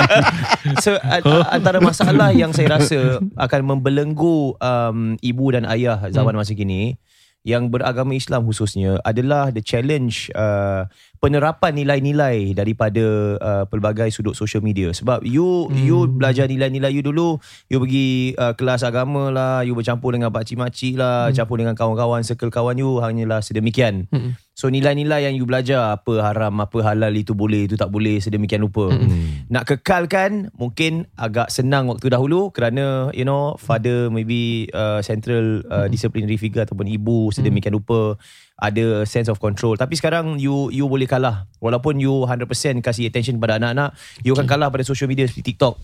[0.84, 2.98] so a- antara masalah yang saya rasa
[3.36, 6.96] akan membelenggu um, ibu dan ayah zaman masa kini
[7.42, 10.86] yang beragama Islam khususnya adalah the challenge uh,
[11.18, 13.02] penerapan nilai-nilai daripada
[13.36, 15.74] uh, pelbagai sudut social media sebab you Hmm.
[15.74, 20.46] you belajar nilai-nilai you dulu you pergi uh, kelas agama lah you bercampur dengan pak
[20.46, 24.38] cik makcik lah campur dengan kawan-kawan circle kawan you hanyalah sedemikian Hmm.
[24.62, 28.62] So nilai-nilai yang you belajar apa haram apa halal itu boleh itu tak boleh sedemikian
[28.62, 28.94] rupa.
[28.94, 29.50] Hmm.
[29.50, 35.90] nak kekalkan mungkin agak senang waktu dahulu kerana you know father maybe uh, central uh,
[35.90, 38.14] disciplinary figure ataupun ibu sedemikian rupa
[38.62, 39.74] ada sense of control.
[39.74, 41.50] Tapi sekarang you you boleh kalah.
[41.58, 42.46] Walaupun you 100%
[42.82, 45.74] kasih attention pada anak-anak you akan kalah pada social media seperti TikTok.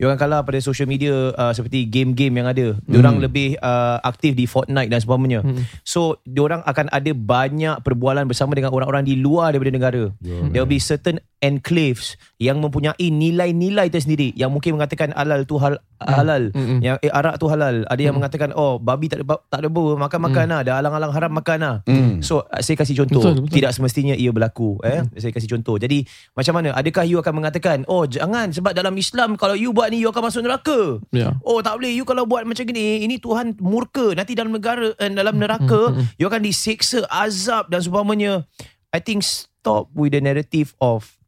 [0.00, 2.72] You akan kalah pada social media uh, seperti game-game yang ada.
[2.88, 5.44] Diorang lebih uh, aktif di Fortnite dan sebagainya.
[5.84, 10.02] So diorang akan ada banyak perbualan bersama dengan orang-orang di luar daripada negara.
[10.24, 14.30] There will be certain enclaves yang mempunyai nilai-nilai tersendiri.
[14.38, 16.54] Yang mungkin mengatakan halal tu hal halal.
[16.54, 16.78] Mm-mm.
[16.78, 17.82] yang eh, arak tu halal.
[17.90, 20.58] Ada yang mengatakan oh babi tak ada tak ada bau makan makan lah.
[20.62, 21.76] Ada alang-alang haram makan lah.
[21.90, 22.22] Mm.
[22.22, 23.20] so uh, saya kasih contoh.
[23.20, 23.54] Betul, betul.
[23.58, 25.02] tidak semestinya ia berlaku eh.
[25.18, 25.76] Saya kasih contoh.
[25.76, 26.06] Jadi
[26.38, 26.78] macam mana?
[26.78, 30.30] Adakah you akan mengatakan oh jangan sebab dalam Islam kalau you buat ni you akan
[30.30, 31.02] masuk neraka.
[31.10, 31.34] Ya.
[31.42, 31.90] Oh tak boleh.
[31.92, 34.14] You kalau buat macam gini Ini Tuhan murka.
[34.14, 38.46] Nanti dalam negara eh, Dalam neraka You akan diseksa Azab dan sebagainya
[38.92, 41.21] I think stop with the narrative of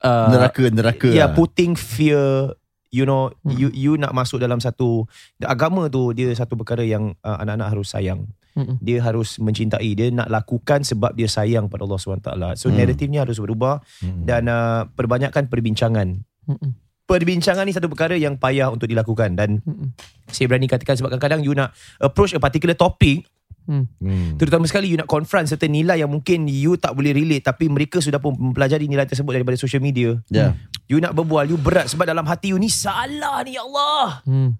[0.00, 1.08] uh, Neraka, neraka.
[1.08, 1.36] Yeah lah.
[1.36, 2.52] putting fear
[2.88, 3.52] You know Hmm.
[3.52, 5.04] You you nak masuk dalam satu
[5.38, 8.24] Agama tu Dia satu perkara yang uh, Anak-anak harus sayang
[8.54, 8.80] Mm-mm.
[8.80, 12.76] Dia harus mencintai Dia nak lakukan Sebab dia sayang pada Allah SWT So Hmm.
[12.76, 14.24] narratifnya harus berubah Hmm.
[14.24, 16.16] Dan uh, Perbanyakkan perbincangan
[16.48, 16.72] Mm-mm.
[17.04, 19.92] Perbincangan ni satu perkara yang payah untuk dilakukan Dan Mm-mm.
[20.26, 23.28] saya berani katakan sebab kadang-kadang you nak approach a particular topic
[23.68, 23.84] Mm.
[24.00, 24.30] Hmm.
[24.34, 28.00] terutama sekali you nak confront certain nilai yang mungkin you tak boleh relate tapi mereka
[28.00, 30.56] sudah pun mempelajari nilai tersebut daripada social media Ya.
[30.86, 34.56] you nak berbual you berat sebab dalam hati you ni salah ni ya Allah Mm.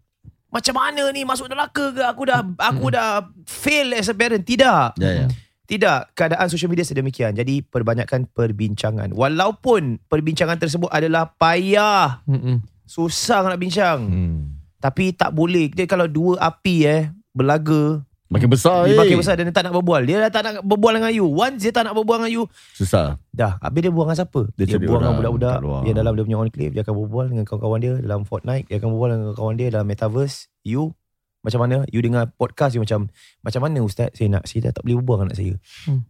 [0.48, 3.08] macam mana ni masuk neraka ke aku dah aku dah
[3.42, 5.28] fail as a parent tidak Ya, ya.
[5.64, 7.36] Tidak, keadaan social media sedemikian.
[7.36, 9.12] Jadi perbanyakkan perbincangan.
[9.12, 12.64] Walaupun perbincangan tersebut adalah payah, Mm-mm.
[12.88, 14.00] susah nak bincang.
[14.00, 14.40] Hmm.
[14.80, 15.68] Tapi tak boleh.
[15.68, 17.02] Dia kalau dua api eh
[17.36, 19.00] berlaga, Makin besar dia eh.
[19.00, 20.04] makin besar dan dia tak nak berbual.
[20.04, 21.24] Dia dah tak nak berbual dengan you.
[21.24, 23.16] Once dia tak nak berbual dengan you, Susah.
[23.32, 23.56] dah.
[23.58, 24.40] Habis dia buang dengan siapa?
[24.52, 25.56] Dia Dia, buang dengan budak-budak.
[25.82, 26.72] Dia dalam dia punya enclave.
[26.72, 28.68] Dia akan berbual dengan kawan-kawan dia dalam Fortnite.
[28.68, 30.36] Dia akan berbual dengan kawan dia dalam Metaverse.
[30.60, 30.92] You,
[31.40, 31.76] macam mana?
[31.88, 33.08] You dengar podcast, you macam,
[33.40, 34.12] macam mana Ustaz?
[34.12, 35.54] Saya nak, saya dah tak boleh berbual dengan anak saya.
[35.88, 36.00] Hmm.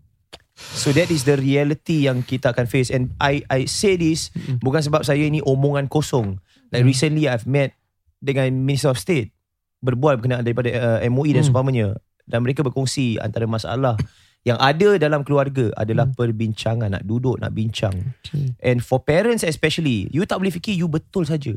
[0.59, 2.91] So that is the reality yang kita akan face.
[2.91, 4.59] And I I say this Mm-mm.
[4.59, 6.43] bukan sebab saya ni omongan kosong.
[6.75, 6.91] Like Hmm.
[6.91, 7.79] recently I've met
[8.19, 9.31] dengan Minister of State
[9.79, 10.67] berbual berkenaan daripada
[10.99, 11.55] uh, MOE dan Hmm.
[11.55, 11.87] seumpamanya
[12.29, 13.97] dan mereka berkongsi antara masalah
[14.45, 16.15] yang ada dalam keluarga adalah Hmm.
[16.15, 18.53] perbincangan nak duduk nak bincang Okay.
[18.63, 21.57] and for parents especially you tak boleh fikir you betul saja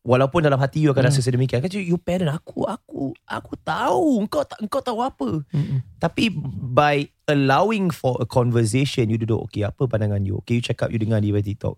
[0.00, 1.12] walaupun dalam hati you akan Yeah.
[1.12, 5.84] rasa sedemikian kan you parent aku aku aku tahu engkau tak engkau tahu apa Mm-mm.
[5.98, 6.32] tapi
[6.72, 10.88] by allowing for a conversation you duduk okay apa pandangan you okay you check up
[10.88, 11.76] you dengar dia di TikTok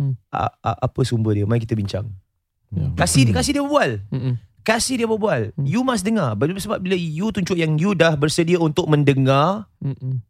[0.00, 0.16] Hmm.
[0.32, 2.08] A, a, apa sumber dia mari kita bincang
[2.72, 2.86] Ya.
[2.96, 4.40] kasih dia kasih dia berbual Mm-mm.
[4.60, 5.64] Kasih dia berbual Hmm.
[5.64, 10.20] you must dengar sebab bila you tunjuk yang you dah bersedia untuk mendengar Mm-mm.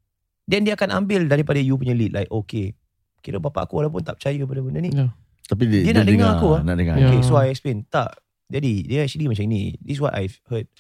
[0.45, 2.73] then dia akan ambil daripada you punya lead like okay
[3.21, 5.11] kira bapak aku walaupun tak percaya pada benda ni Ya.
[5.45, 6.63] Tapi dia, Dia nak dengar aku, ah.
[6.63, 6.95] Nak dengar.
[6.95, 7.11] Ya.
[7.11, 8.15] okay so I explain tak
[8.47, 10.71] jadi dia actually macam ni this is what I've heard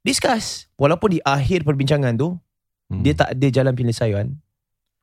[0.00, 2.36] discuss walaupun di akhir perbincangan tu
[2.86, 3.00] Hmm.
[3.00, 4.36] dia tak ada jalan penyelesaian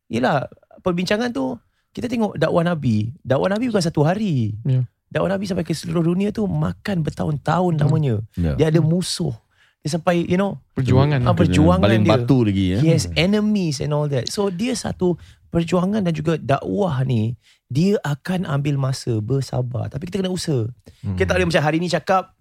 [0.06, 0.46] yelah
[0.80, 1.58] perbincangan tu
[1.90, 4.86] kita tengok dakwah Nabi dakwah Nabi bukan satu hari Ya.
[5.10, 7.82] Dakwah Nabi sampai ke seluruh dunia tu makan bertahun-tahun Hmm.
[7.82, 8.54] lamanya Ya.
[8.54, 9.34] dia ada musuh
[9.80, 11.24] dia sampai you know Perjuangan.
[11.24, 12.12] Ah, perjuangan Baling dia.
[12.14, 12.78] batu lagi ya.
[12.78, 14.28] He has enemies and all that.
[14.28, 15.16] So dia satu
[15.50, 19.88] perjuangan dan juga dakwah ni dia akan ambil masa bersabar.
[19.88, 20.68] Tapi kita kena usaha.
[21.00, 21.16] Hmm.
[21.16, 22.36] Kita tak boleh macam hari ni cakap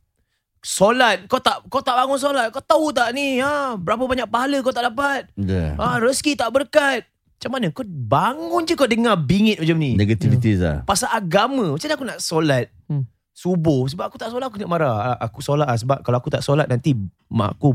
[0.59, 2.51] solat kau tak kau tak bangun solat.
[2.51, 5.31] Kau tahu tak ni ha berapa banyak pahala kau tak dapat.
[5.35, 5.75] Ya.
[5.75, 7.07] Ha rezeki tak berkat.
[7.39, 9.95] Macam mana kau bangun je kau dengar bingit macam ni.
[9.95, 10.83] Negativities lah.
[10.83, 13.07] Pasal agama Macam mana aku nak solat Hmm.
[13.31, 16.27] Subuh Sebab aku tak solat Aku nak marah Ah, Aku solat lah Sebab kalau aku
[16.27, 16.99] tak solat Nanti
[17.29, 17.71] mak aku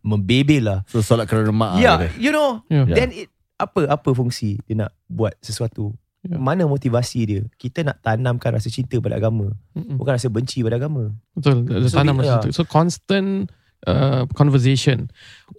[0.00, 2.86] Membebel lah So solat kerana mak Ya lah yeah, You know Ya.
[2.86, 3.26] Then it,
[3.56, 6.34] Apa apa fungsi Dia nak buat sesuatu Ya.
[6.34, 9.96] Mana motivasi dia Kita nak tanamkan rasa cinta pada agama Mm-mm.
[9.96, 11.62] Bukan rasa benci pada agama Betul.
[11.84, 12.42] So, tanam di- masa ya.
[12.42, 12.50] tu.
[12.52, 13.50] So constant
[13.86, 15.06] uh, conversation.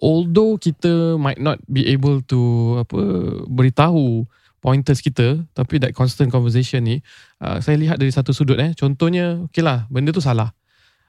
[0.02, 2.40] Although kita might not be able to
[2.82, 3.00] apa
[3.46, 4.26] beritahu
[4.60, 7.00] pointers kita, tapi that constant conversation ni,
[7.40, 8.76] uh, saya lihat dari satu sudut eh.
[8.76, 10.52] Contohnya, okay lah, benda tu salah.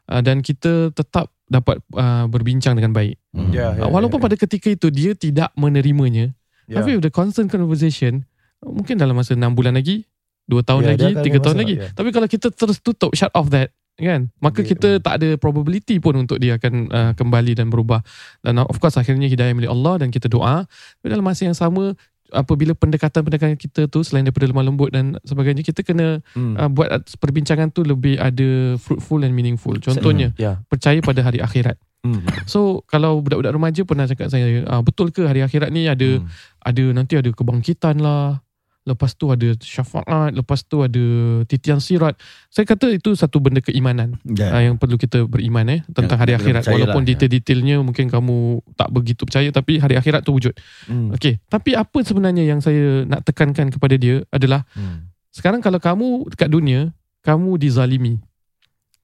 [0.08, 3.20] Uh, dan kita tetap dapat uh, berbincang dengan baik.
[3.36, 3.52] Hmm.
[3.52, 6.32] Ya, Uh, walaupun pada ketika itu dia tidak menerimanya,
[6.70, 6.80] Ya.
[6.80, 8.24] tapi with the constant conversation,
[8.64, 10.08] mungkin dalam masa 6 bulan lagi,
[10.48, 11.74] 2 tahun Ya, dia lagi, akan 3 tahun masalah, lagi.
[11.76, 11.88] ya.
[11.92, 13.76] Tapi kalau kita terus tutup, shut off that,
[14.08, 14.22] kan?
[14.42, 18.02] Maka kita tak ada probability pun untuk dia akan uh, kembali dan berubah.
[18.42, 20.66] Dan uh, of course akhirnya hidayah milik Allah dan kita doa.
[21.02, 21.94] Tapi dalam masa yang sama,
[22.32, 26.56] apabila pendekatan-pendekatan kita tu selain daripada lemah lembut dan sebagainya, kita kena Hmm.
[26.56, 26.88] uh, buat
[27.20, 29.76] perbincangan tu lebih ada fruitful and meaningful.
[29.78, 31.76] Contohnya, Ya percaya pada hari akhirat.
[32.02, 32.26] Hmm.
[32.50, 36.26] So kalau budak-budak remaja pernah cakap saya, ah, betul ke hari akhirat ni ada Hmm.
[36.66, 38.42] ada nanti ada kebangkitan lah.
[38.82, 41.04] Lepas tu ada syafaat, lepas tu ada
[41.46, 42.18] titian sirat.
[42.50, 44.50] Saya kata itu satu benda keimanan Ya.
[44.50, 47.10] uh, yang perlu kita beriman eh tentang Ya, hari akhirat walaupun lah, ya.
[47.14, 48.38] detail-detailnya mungkin kamu
[48.74, 50.58] tak begitu percaya tapi hari akhirat tu wujud.
[50.90, 51.14] Hmm.
[51.14, 55.14] Okey, tapi apa sebenarnya yang saya nak tekankan kepada dia adalah Hmm.
[55.30, 56.90] sekarang kalau kamu dekat dunia,
[57.22, 58.18] kamu dizalimi.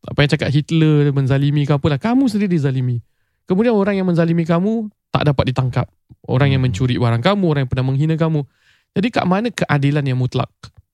[0.04, 2.98] Apa yang cakap Hitler menzalimi ke apalah, kamu sendiri dizalimi.
[3.46, 5.86] Kemudian orang yang menzalimi kamu tak dapat ditangkap.
[6.26, 6.74] Orang yang Hmm.
[6.74, 8.42] mencuri barang kamu, orang yang pernah menghina kamu.
[8.94, 10.50] Jadi kat mana keadilan yang mutlak?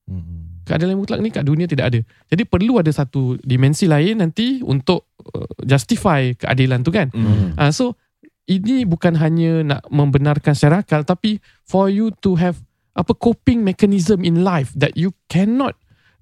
[0.07, 0.63] Hmm.
[0.63, 1.99] Keadilan yang mutlak ni kat dunia tidak ada.
[2.31, 7.11] Jadi perlu ada satu dimensi lain nanti untuk uh, justify keadilan tu kan.
[7.11, 7.55] Hmm.
[7.59, 7.99] Uh, so
[8.47, 12.59] ini bukan hanya nak membenarkan secara akal tapi for you to have
[12.93, 15.73] apa coping mechanism in life that you cannot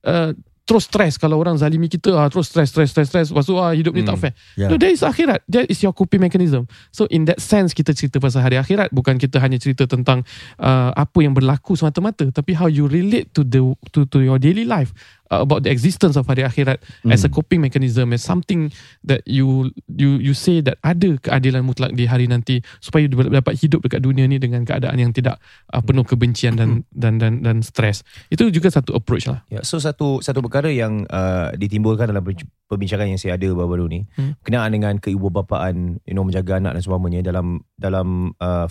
[0.05, 0.31] uh,
[0.71, 3.75] terus stres kalau orang zalimi kita ah terus stres stres stres stres lepas tu ah
[3.75, 4.23] hidup ni tak Hmm.
[4.23, 4.33] fair.
[4.55, 4.71] Ya.
[4.71, 5.43] No that is akhirat.
[5.51, 6.63] That is your coping mechanism.
[6.95, 10.23] So in that sense kita cerita pasal hari akhirat bukan kita hanya cerita tentang
[10.63, 13.59] uh, apa yang berlaku semata-mata tapi how you relate to the
[13.91, 14.95] to to your daily life
[15.31, 17.39] uh, about the existence of hari akhirat as a Hmm.
[17.39, 18.67] coping mechanism as something
[19.01, 23.79] that you you you say that ada keadilan mutlak di hari nanti supaya dapat hidup
[23.81, 25.39] dekat dunia ni dengan keadaan yang tidak
[25.71, 28.03] uh, penuh kebencian dan dan dan dan stres.
[28.27, 29.47] Itu juga satu approach lah.
[29.47, 33.85] Ya, so satu satu perkara yang uh, ditimbulkan dalam per- perbincangan yang saya ada baru-baru
[33.87, 34.35] ni Hmm.
[34.43, 38.67] kenaan dengan keibubapaan you know menjaga anak dan sebagainya dalam dalam uh,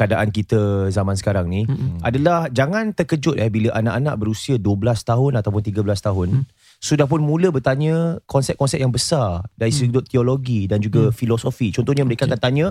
[0.00, 2.00] keadaan kita zaman sekarang ni Mm-mm.
[2.00, 6.44] adalah jangan terkejut eh bila anak-anak berusia 12 tahun ataupun 13 tahun Hmm.
[6.80, 9.92] sudah pun mula bertanya konsep-konsep yang besar dari Hmm.
[9.92, 11.68] sudut teologi dan juga filosofi.
[11.70, 12.32] Contohnya mereka Okay.
[12.32, 12.66] akan tanya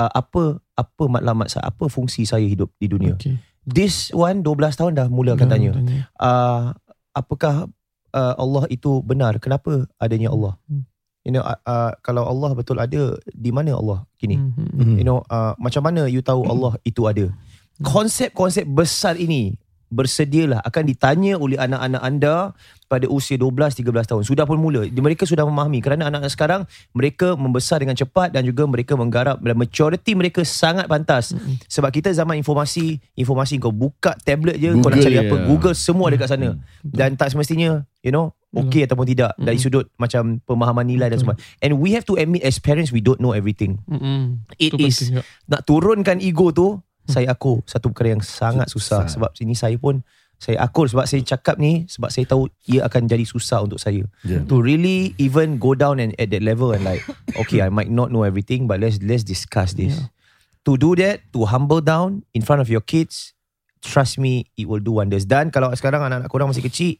[0.00, 0.42] uh, apa
[0.74, 3.12] apa matlamat saya, apa fungsi saya hidup di dunia.
[3.14, 3.36] Okay.
[3.68, 5.76] This one 12 tahun dah mula akan tanya.
[5.76, 6.08] tanya.
[6.16, 6.72] Uh,
[7.12, 7.68] apakah
[8.10, 9.36] uh, Allah itu benar?
[9.36, 10.56] Kenapa adanya Allah?
[10.64, 10.88] Hmm.
[11.24, 14.36] You know uh, uh, kalau Allah betul ada, di mana Allah kini?
[14.36, 14.94] Hmm, hmm, Mhm.
[15.00, 17.32] You know uh, macam mana you tahu Allah itu ada?
[17.80, 19.56] Konsep-konsep besar ini
[19.94, 22.34] bersedialah akan ditanya oleh anak-anak anda
[22.90, 24.22] pada usia 12 13 tahun.
[24.26, 24.86] Sudah pun mula.
[24.86, 26.60] Mereka sudah memahami kerana anak-anak sekarang
[26.90, 31.30] mereka membesar dengan cepat dan juga mereka menggarap dan maturity mereka sangat pantas.
[31.70, 35.22] Sebab kita zaman informasi, informasi kau buka tablet je kau nak Google cari je.
[35.26, 36.58] apa, Google semua dekat sana.
[36.82, 39.62] Dan tak semestinya, you know, okey ataupun tidak dari Mm.
[39.62, 41.34] sudut macam pemahaman nilai dan semua.
[41.58, 43.82] And we have to admit as parents we don't know everything.
[43.84, 44.24] hmm, hmm.
[44.56, 45.22] It Itu is penting juga.
[45.46, 49.12] nak turunkan ego tu saya akur satu perkara yang sangat susah Susah.
[49.12, 50.00] sebab sini saya pun
[50.34, 54.02] saya akur sebab saya cakap ni sebab saya tahu ia akan jadi susah untuk saya
[54.22, 54.44] Yeah.
[54.44, 57.04] to really even go down and at that level and like
[57.38, 60.08] okay I might not know everything but let's let's discuss this Yeah.
[60.64, 63.36] to do that to humble down in front of your kids
[63.80, 66.96] trust me it will do wonders dan kalau sekarang anak-anak korang masih kecil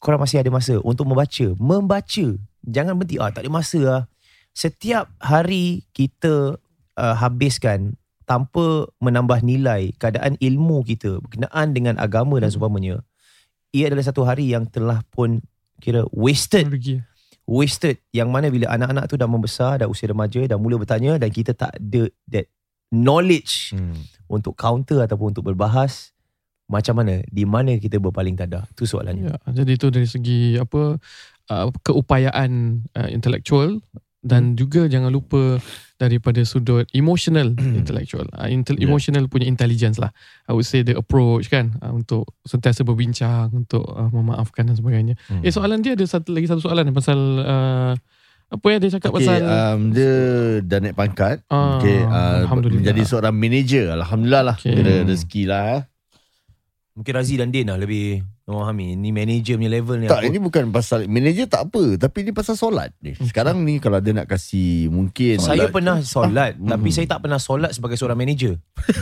[0.00, 1.46] korang masih ada masa untuk membaca.
[1.60, 2.26] Membaca.
[2.64, 3.20] Jangan berhenti.
[3.20, 4.02] Ah tak ada masa ah
[4.50, 6.58] setiap hari kita
[6.98, 7.94] uh, habiskan
[8.26, 13.02] tanpa menambah nilai keadaan ilmu kita berkenaan dengan agama dan seumpamanya
[13.70, 15.38] ia adalah satu hari yang telah pun
[15.78, 16.66] kira wasted.
[16.66, 16.98] Rugi.
[17.46, 18.02] wasted.
[18.10, 21.54] Yang mana bila anak-anak tu dah membesar dah usia remaja dah mula bertanya dan kita
[21.54, 22.46] tak ada that
[22.90, 23.94] knowledge Hmm.
[24.26, 26.10] untuk counter ataupun untuk berbahas
[26.70, 30.96] macam mana di mana kita berpaling tada tu soalannya Ya, jadi itu dari segi apa
[31.50, 32.50] uh, keupayaan
[32.94, 33.82] uh, intellectual
[34.20, 35.56] dan juga jangan lupa
[35.96, 38.86] daripada sudut emotional intellectual uh, intel, Yeah.
[38.86, 40.12] emotional punya intelligence lah
[40.44, 45.16] I would say the approach kan uh, untuk sentiasa berbincang untuk uh, memaafkan dan sebagainya
[45.28, 45.40] Hmm.
[45.40, 47.92] eh soalan dia ada satu lagi satu soalan pasal uh,
[48.50, 50.14] apa ya dia cakap Okay, pasal um, dia
[50.66, 51.38] dah naik pangkat.
[51.46, 53.94] Ah, okay, uh, menjadi seorang manager.
[53.94, 54.56] Alhamdulillah lah.
[54.58, 54.74] Okay.
[54.74, 55.86] Kira rezeki lah.
[57.00, 60.26] Mungkin Razi dan Din lah lebih memahami ni manager punya level ni Tak, apa.
[60.26, 61.96] ini bukan pasal manager tak apa.
[61.96, 63.16] Tapi ini pasal solat ni.
[63.16, 65.38] Sekarang ni kalau dia nak kasih mungkin.
[65.38, 66.94] saya solat- pernah solat Ah, tapi hmm.
[66.94, 68.60] saya tak pernah solat sebagai seorang manager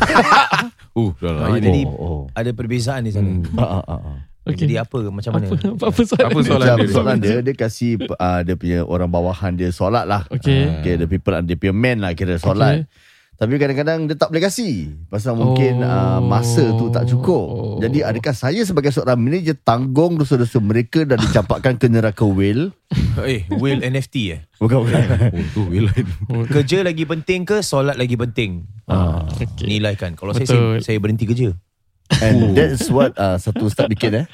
[0.94, 2.22] Uh, dah Ah, lain jadi- oh, oh.
[2.32, 3.42] ada perbezaan di sana Hmm.
[3.54, 4.18] Ah, ah, ah, ah.
[4.44, 4.64] Okay.
[4.64, 6.48] jadi apa macam mana apa, apa, apa soalan Apa dia?
[6.48, 6.90] soalan Macam dia?
[6.90, 10.72] soalan dia Dia kasih uh, Dia punya orang bawahan dia Solat lah Okay.
[10.72, 12.88] okay The people Dia punya man lah Kira solat
[13.38, 17.46] Tapi kadang-kadang Dia tak boleh kasih Pasal mungkin uh, Masa tu tak cukup.
[17.46, 17.78] Oh.
[17.78, 22.74] Jadi adakah saya sebagai seorang manager Tanggung dosa-dosa mereka Dan dicampakkan ke neraka whale
[23.28, 24.40] eh will NFT eh?
[24.56, 25.02] Bukan bukan.
[25.36, 25.86] Oh, tu will.
[25.92, 26.06] Lain.
[26.48, 28.64] kerja lagi penting ke solat lagi penting?
[28.88, 29.28] Ah.
[29.28, 29.68] Okay.
[29.68, 30.16] nilaikan.
[30.16, 30.80] Kalau saya, Betul.
[30.80, 31.52] saya saya berhenti kerja.
[32.24, 34.26] And that's what uh, Satu ustaz bikin eh?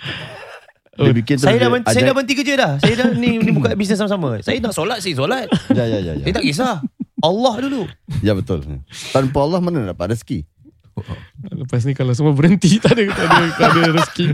[0.95, 2.73] Dia bikin tu saya dah saya dah berhenti kerja dah.
[2.79, 4.39] Saya dah ni, ni buka bisnes sama-sama.
[4.47, 5.51] Saya nak solat saya solat.
[5.75, 6.23] Ya ya ya, ya.
[6.23, 6.75] saya tak kisah
[7.25, 7.89] Allah dulu
[8.21, 8.61] Ya betul
[9.17, 10.45] Tanpa Allah mana dapat rezeki
[11.51, 14.27] Lepas ni kalau semua berhenti tak ada tak ada, tak ada rezeki.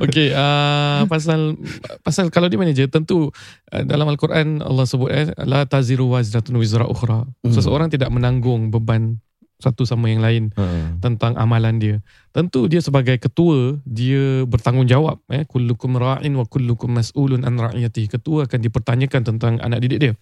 [0.00, 1.60] Okey, uh, pasal
[2.00, 3.28] pasal kalau dia manager tentu
[3.72, 7.28] uh, dalam al-Quran Allah sebut eh la taziru wazratun wizra ukhra.
[7.28, 7.52] Hmm.
[7.52, 9.20] Seseorang tidak menanggung beban
[9.58, 10.54] satu sama yang lain
[11.02, 11.96] tentang amalan dia.
[12.30, 18.06] Tentu dia sebagai ketua dia bertanggungjawab eh kullukum ra'in wa kullukum mas'ulun an ra'iyati.
[18.06, 20.12] Ketua akan dipertanyakan tentang anak didik dia.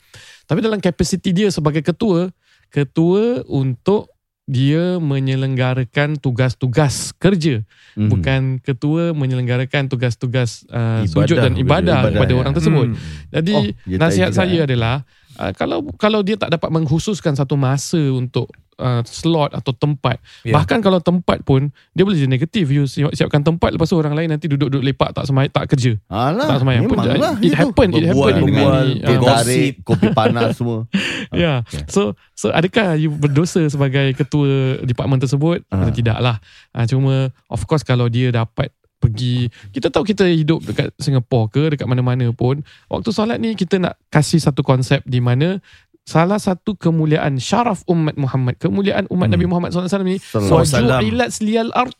[0.47, 2.31] Tapi dalam kapasiti dia sebagai ketua,
[2.71, 4.11] ketua untuk
[4.47, 7.67] dia menyelenggarakan tugas-tugas kerja
[7.99, 8.09] Mhm.
[8.15, 12.39] bukan ketua menyelenggarakan tugas-tugas uh, Ibadah sujud dan ibadah, ibadah, kepada ya.
[12.39, 12.89] orang tersebut.
[12.95, 12.99] Hmm.
[13.35, 13.65] Jadi Oh,
[13.99, 14.67] nasihat saya eh.
[14.71, 15.03] adalah
[15.39, 18.49] uh, kalau kalau dia tak dapat mengkhususkan satu masa untuk
[18.81, 20.21] uh, slot atau tempat.
[20.45, 20.57] Ya.
[20.57, 22.69] Bahkan kalau tempat pun dia boleh jadi negatif.
[22.69, 25.97] You siap, siapkan tempat lepas tu orang lain nanti duduk-duduk lepak tak semai tak kerja.
[26.09, 26.97] Alah, tak semayang pun.
[27.01, 27.57] memanglah It itu.
[27.57, 29.15] happen, it happen Berbual, dengan berbual, ni.
[29.17, 30.81] Uh, tarik, kopi panas semua.
[31.35, 31.67] Ya.
[31.91, 35.67] So so adakah you berdosa sebagai ketua departmen tersebut?
[35.69, 35.85] Ah.
[35.85, 36.37] Atau tidak lah.
[36.71, 37.15] Uh, cuma
[37.51, 42.33] of course kalau dia dapat pergi kita tahu kita hidup dekat Singapura ke dekat mana-mana
[42.33, 45.61] pun waktu solat ni kita nak kasih satu konsep di mana
[46.03, 49.35] salah satu kemuliaan syaraf umat Muhammad kemuliaan umat Hmm.
[49.35, 51.93] Nabi Muhammad SAW ni waju'ilat liyal ard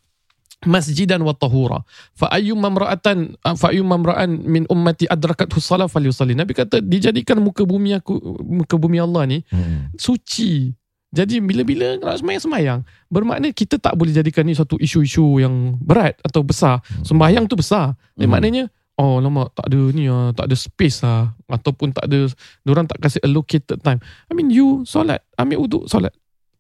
[0.65, 6.57] masjidan wa tahura fa ayyuma imra'atan fa ayyuma imra'an min ummati adrakathu salah falyusalli nabi
[6.57, 9.93] kata dijadikan muka bumi aku muka bumi Allah ni Hmm.
[10.01, 10.73] suci
[11.15, 16.19] jadi bila-bila nak sembahyang sembahyang bermakna kita tak boleh jadikan ni satu isu-isu yang berat
[16.27, 16.83] atau besar.
[17.07, 17.95] Sembahyang tu besar.
[17.95, 18.27] Hmm.
[18.27, 18.31] Hmm.
[18.31, 18.65] maknanya
[18.99, 22.27] oh lama tak ada ni ah tak ada space lah ataupun tak ada
[22.67, 24.03] orang tak kasih allocated time.
[24.29, 25.23] I mean you solat.
[25.39, 26.13] Ambil wuduk solat.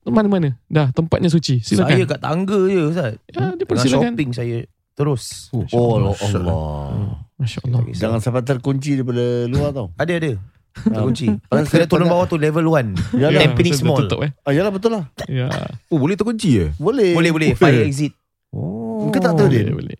[0.07, 0.55] Mana-mana.
[0.71, 1.59] Dah tempatnya suci.
[1.59, 1.91] Silakan.
[1.91, 3.13] Saya kat tangga je Ustaz.
[3.27, 4.15] Ya, dipersilakan.
[4.15, 4.59] shopping saya
[4.97, 5.53] terus.
[5.53, 6.15] Oh Allah.
[7.37, 7.83] Masya Allah.
[7.83, 8.01] Tak kisah.
[8.09, 9.93] Jangan sampai terkunci daripada luar tau.
[9.99, 10.33] ada ada
[10.79, 11.27] Terkunci.
[11.43, 13.17] Paling kena turun bawah tu level 1.
[13.17, 13.41] Yalah.
[13.43, 13.99] Tampines Betul- Mall.
[14.03, 14.31] Tutup eh.
[14.43, 15.05] Ah, yalah betul lah.
[15.27, 15.49] Ya.
[15.89, 16.67] Oh boleh terkunci je?
[16.77, 17.13] Boleh.
[17.13, 17.49] Boleh boleh.
[17.53, 18.13] Fire exit.
[18.51, 19.07] Oh.
[19.07, 19.75] Kau tak tahu Boleh, dia.
[19.75, 19.99] boleh.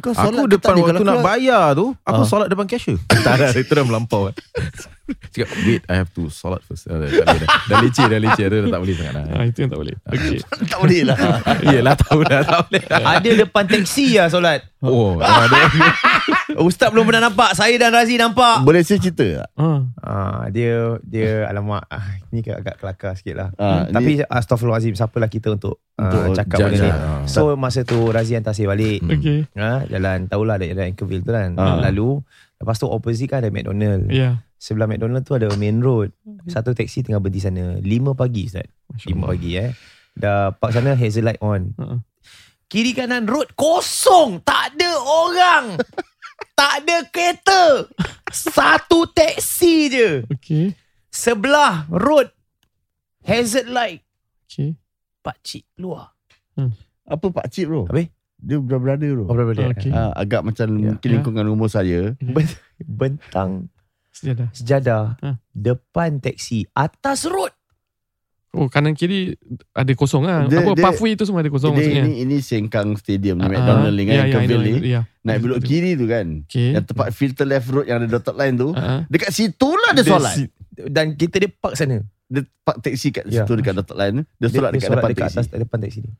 [0.00, 2.26] Kau solat Aku depan waktu nak bayar tu Aku Ah.
[2.26, 4.32] solat depan cashier Tak ada Itu dah melampau
[5.28, 7.48] Cakap wait I have to solat first Ah, tak boleh dah.
[7.64, 9.24] Dah leceh Dah leceh Dah, dah tak boleh sangat dah.
[9.30, 9.96] Ah, itu yang tak boleh.
[10.06, 10.38] Okey.
[10.70, 11.16] tak boleh lah.
[11.72, 12.82] Yelah tahu dah Tak boleh
[13.14, 14.60] Ada depan teksi lah solat.
[14.78, 15.58] Oh ada.
[16.56, 17.50] Ustaz belum pernah nampak.
[17.52, 18.62] Saya dan Razi nampak.
[18.62, 19.48] Boleh saya cerita tak?
[19.54, 23.48] Ah, Ah, dia dia alamak ah, ni agak kelakar sikit lah.
[23.56, 23.94] Ah, Hmm.
[23.94, 26.80] Tapi astagfirullahalazim siapalah kita untuk, Untuk uh, cakap benda ni.
[26.84, 26.98] lah.
[27.24, 29.00] So masa tu Razi hantar saya balik.
[29.00, 29.12] Hmm.
[29.12, 29.38] okey.
[29.54, 31.54] Ha, jalan tahulah ada Anchorville tu kan.
[31.54, 31.78] Ah.
[31.80, 32.22] Lalu
[32.56, 34.06] lepas tu opposite kan ada McDonald.
[34.08, 34.42] Ya.
[34.58, 36.10] Sebelah McDonald tu ada main road.
[36.44, 37.78] Satu taksi tengah berhenti sana.
[37.78, 38.66] 5 pagi Ustaz.
[38.90, 39.26] Masya 5 Allah.
[39.28, 39.70] pagi eh.
[40.12, 41.70] Dah park sana hazel light on.
[41.78, 42.02] Ha.
[42.66, 44.42] Kiri kanan road kosong.
[44.42, 45.78] Tak ada orang.
[46.58, 47.86] tak ada kereta.
[48.28, 50.08] Satu taksi je.
[50.26, 50.74] Okey.
[51.08, 52.28] Sebelah road
[53.22, 54.02] hazard light.
[54.44, 54.74] Okey.
[55.22, 56.12] Pak cik keluar.
[57.04, 57.82] Apa Pak Cik bro?
[57.86, 58.10] Habis?
[58.36, 59.24] Dia brother bro.
[59.24, 59.70] Oh, berapa dia?
[59.70, 59.90] Okey.
[59.90, 60.92] Ah, agak macam Ya.
[60.92, 62.12] mungkin lingkungan umur saya.
[62.20, 63.72] Ben- Bentang
[64.18, 64.48] Sejadah.
[64.50, 65.30] sejadah Ha.
[65.50, 67.54] depan taksi atas road.
[68.50, 69.36] Oh, kanan kiri
[69.70, 70.48] ada kosong lah.
[70.48, 72.02] Dia- Apa dia- pathway tu semua ada kosong Ini, maksudnya.
[72.02, 74.72] ini ini Sengkang Stadium ni Ah, McDonald ni kan ya, yang ya, Keville I ni.
[74.72, 75.00] know, ya.
[75.20, 76.26] Naik belok kiri tu kan.
[76.42, 76.70] Okey.
[76.72, 78.68] Yang tempat filter left road yang ada dotted line tu.
[78.72, 79.00] Ah, ah.
[79.06, 80.32] Dekat situ lah dia solat.
[80.34, 80.50] si-
[80.80, 82.00] Dan kita dia park sana.
[82.24, 83.44] Dia park taksi kat Ya.
[83.44, 84.16] situ dekat dotted line.
[84.34, 85.36] Dia solat dekat solat depan dekat taksi.
[85.36, 86.10] atas depan taksi ni.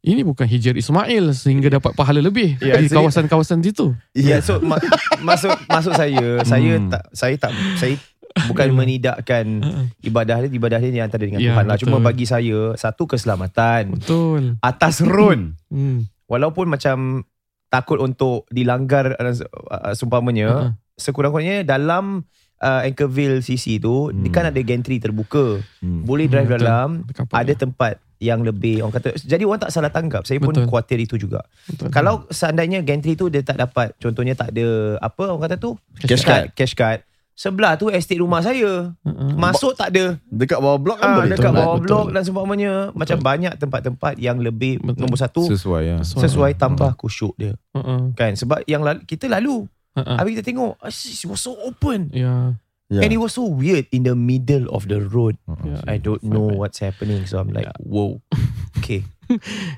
[0.00, 3.92] Ini bukan Hijr Ismail sehingga dapat pahala lebih Ya, di kawasan-kawasan situ.
[4.10, 4.80] Ya, yeah, so ma-
[5.22, 6.88] masuk masuk saya, saya Hmm.
[6.88, 8.00] tak saya tak saya
[8.48, 9.60] bukan menidakkan
[10.00, 11.76] ibadah dia ibadah dia ni antara dengan Ya, Tuhan lah.
[11.76, 14.56] Cuma bagi saya satu keselamatan Betul.
[14.58, 16.08] atas road Hmm.
[16.24, 17.28] walaupun macam
[17.68, 19.36] takut untuk dilanggar uh,
[19.68, 20.70] uh, seumpamanya Uh-uh.
[20.96, 22.24] sekurang-kurangnya dalam
[22.58, 24.24] uh, Anchorville CC tu Hmm.
[24.24, 25.60] dia kan ada gantry terbuka.
[25.78, 26.02] Hmm.
[26.02, 26.58] Boleh Hmm, drive betul.
[26.58, 26.88] dalam
[27.30, 30.22] Ada tempat yang lebih orang kata jadi orang tak salah tangkap.
[30.22, 30.68] Saya pun Betul.
[30.68, 31.40] khawatir itu juga.
[31.64, 31.88] Betul.
[31.88, 34.66] Kalau seandainya gantry tu dia tak dapat contohnya tak ada
[34.98, 37.00] apa orang kata tu Cash card, cash card.
[37.32, 38.92] Sebelah tu estate rumah saya.
[39.34, 40.20] Masuk tak ada.
[40.26, 41.32] Dekat bawah blok kan Ah, boleh.
[41.32, 41.86] dekat Betul, bawah betul.
[41.88, 45.00] blok dan seumpamanya macam banyak tempat-tempat yang lebih Betul.
[45.00, 45.96] nombor satu Sesuai ya.
[46.04, 47.56] sesuai tambah kusyuk dia.
[47.72, 48.12] Uh-uh.
[48.12, 50.16] Kan sebab yang lalu, kita lalu Uh-uh.
[50.16, 52.60] habis kita tengok it was so open Ya.
[52.90, 53.00] Ya.
[53.00, 55.38] and it was so weird in the middle of the road.
[55.62, 55.78] Ya.
[55.86, 58.18] I don't know what's happening so I'm like whoa.
[58.82, 59.06] Okay.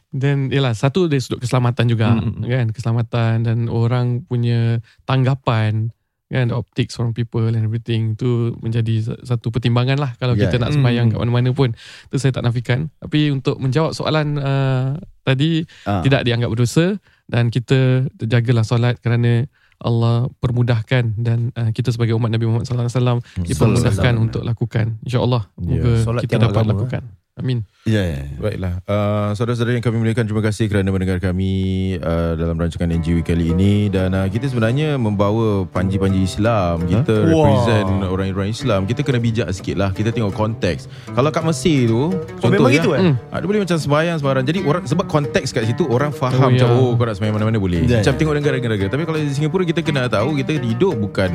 [0.09, 2.45] Dan yalah satu dari sudut keselamatan juga Mm, mm, mm.
[2.47, 5.93] kan keselamatan dan orang punya tanggapan
[6.27, 10.49] kan the optics from people and everything tu menjadi sa- satu pertimbangan lah kalau Yeah.
[10.49, 10.77] kita nak Mm.
[10.81, 11.77] sembahyang kat mana-mana pun
[12.09, 16.01] tu saya tak nafikan tapi untuk menjawab soalan uh, tadi Ah.
[16.01, 16.97] tidak dianggap berdosa
[17.29, 19.45] dan kita terjagalah solat kerana
[19.83, 24.24] Allah permudahkan dan uh, kita sebagai umat Nabi Muhammad sallallahu alaihi wasallam dipermudahkan Sallallahu.
[24.24, 25.78] untuk lakukan insyaallah Ya.
[25.78, 27.03] moga Solat kita dapat agama, lakukan
[27.35, 28.22] amin Ya, ya.
[28.39, 31.51] Baiklah, uh, saudara-saudara yang kami muliakan terima kasih kerana mendengar kami
[31.99, 37.43] uh, dalam rancangan NGW kali ini dan uh, kita sebenarnya membawa panji-panji Islam, kita Wah.
[37.43, 40.87] represent orang-orang Islam, kita kena bijak sikit lah, kita tengok konteks.
[41.11, 42.14] Kalau kat Mesir tu, Oh,
[42.47, 43.03] memang contohnya, gitu eh?
[43.03, 43.14] Hmm.
[43.35, 44.45] Ah, dia boleh macam sembahyang sembarang.
[44.47, 46.78] Jadi orang sebab konteks kat situ orang Oh, faham macam ya.
[46.78, 47.83] oh kau nak sembahyang mana-mana boleh.
[47.83, 48.18] Ya, Macam ya.
[48.22, 48.74] tengok negara-negara.
[48.87, 51.35] Tapi kalau di Singapura kita kena tahu kita hidup bukan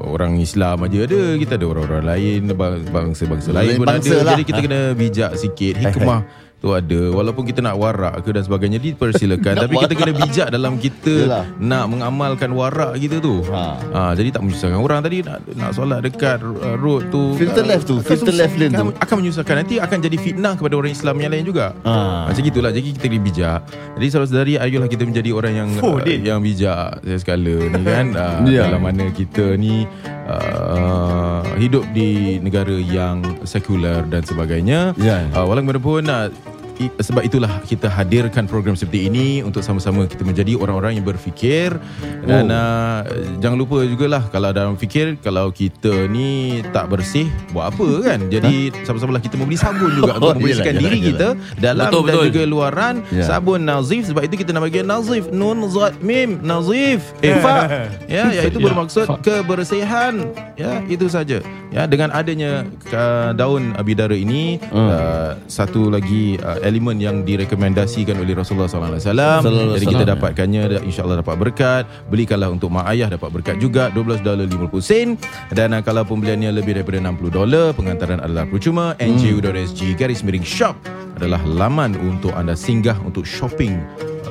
[0.00, 4.24] orang Islam aja ada, kita ada orang-orang lain, bang- bangsa-bangsa lain Lain pun bangsa ada.
[4.24, 4.32] lah.
[4.32, 5.74] Jadi kita kena bijak sikit.
[5.76, 6.20] Hikmah
[6.60, 10.76] tu ada walaupun kita nak warak ke dan sebagainya dipersilakan tapi kita kena bijak dalam
[10.76, 11.44] kita Yalah.
[11.56, 13.64] nak mengamalkan warak kita tu Ha.
[13.90, 17.84] ha, jadi tak menyusahkan orang tadi nak nak solat dekat uh, road tu Filter left
[17.84, 18.92] tu, filter left lane tu.
[18.94, 22.24] akan- menyusahkan nanti akan jadi fitnah kepada orang Islam yang lain juga Ah.
[22.24, 23.60] Macam gitulah Jadi kita kena bijak
[23.94, 26.20] Jadi saudara-saudari Ayolah kita menjadi orang yang Oh, uh, Din.
[26.22, 28.64] Yang bijak Saya sekala ni kan uh, Ya.
[28.66, 29.88] Dalam mana kita ni
[30.26, 35.24] uh, Hidup di negara yang Sekular dan sebagainya Ya.
[35.30, 36.59] uh, Walau bagaimanapun uh, i-
[36.96, 41.76] sebab itulah kita hadirkan program seperti ini untuk sama-sama kita menjadi orang-orang yang berfikir.
[42.22, 42.54] Dan Oh.
[42.54, 43.00] uh,
[43.36, 46.30] jangan lupa jugalah kalau dalam fikir kalau kita ni
[46.70, 48.20] tak bersih buat apa kan?
[48.26, 51.28] Jadi sama-samalah kita membeli sabun juga Oh, untuk membersihkan yelah, diri yelah, kita
[51.58, 52.26] dalam Betul, dan betul.
[52.26, 53.24] juga luaran Ya.
[53.24, 54.02] sabun nazif.
[54.06, 56.40] Sebab itu kita nak bagi nazif nun zat mim.
[56.40, 57.12] Nazif.
[57.20, 57.36] Eh.
[57.38, 57.66] Fa
[58.08, 59.16] ya iaitu Ya, bermaksud fa.
[59.20, 60.14] kebersihan.
[60.54, 61.42] Ya itu saja.
[61.68, 64.86] Ya dengan adanya uh, daun bidara ini Hmm.
[64.86, 69.40] uh, satu lagi uh, elemen yang direkomendasikan oleh Rasulullah sallallahu alaihi wasallam.
[69.74, 71.84] Jadi kita dapatkannya dan insyaallah dapat berkat.
[72.06, 73.90] Belikanlah untuk mak ayah dapat berkat juga.
[73.90, 75.18] 12 dolar 50 sen.
[75.50, 78.94] Dan uh, kalau pembeliannya lebih daripada 60 dolar pengantaran adalah percuma.
[79.02, 80.78] Nju.sg garis miring shop
[81.18, 83.82] adalah laman untuk anda singgah untuk shopping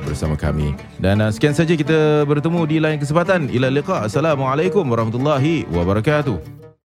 [0.08, 0.72] bersama kami.
[0.96, 3.52] Dan uh, sekian saja kita bertemu di lain kesempatan.
[3.52, 4.08] Ila liqa.
[4.08, 6.69] Assalamualaikum warahmatullahi wabarakatuh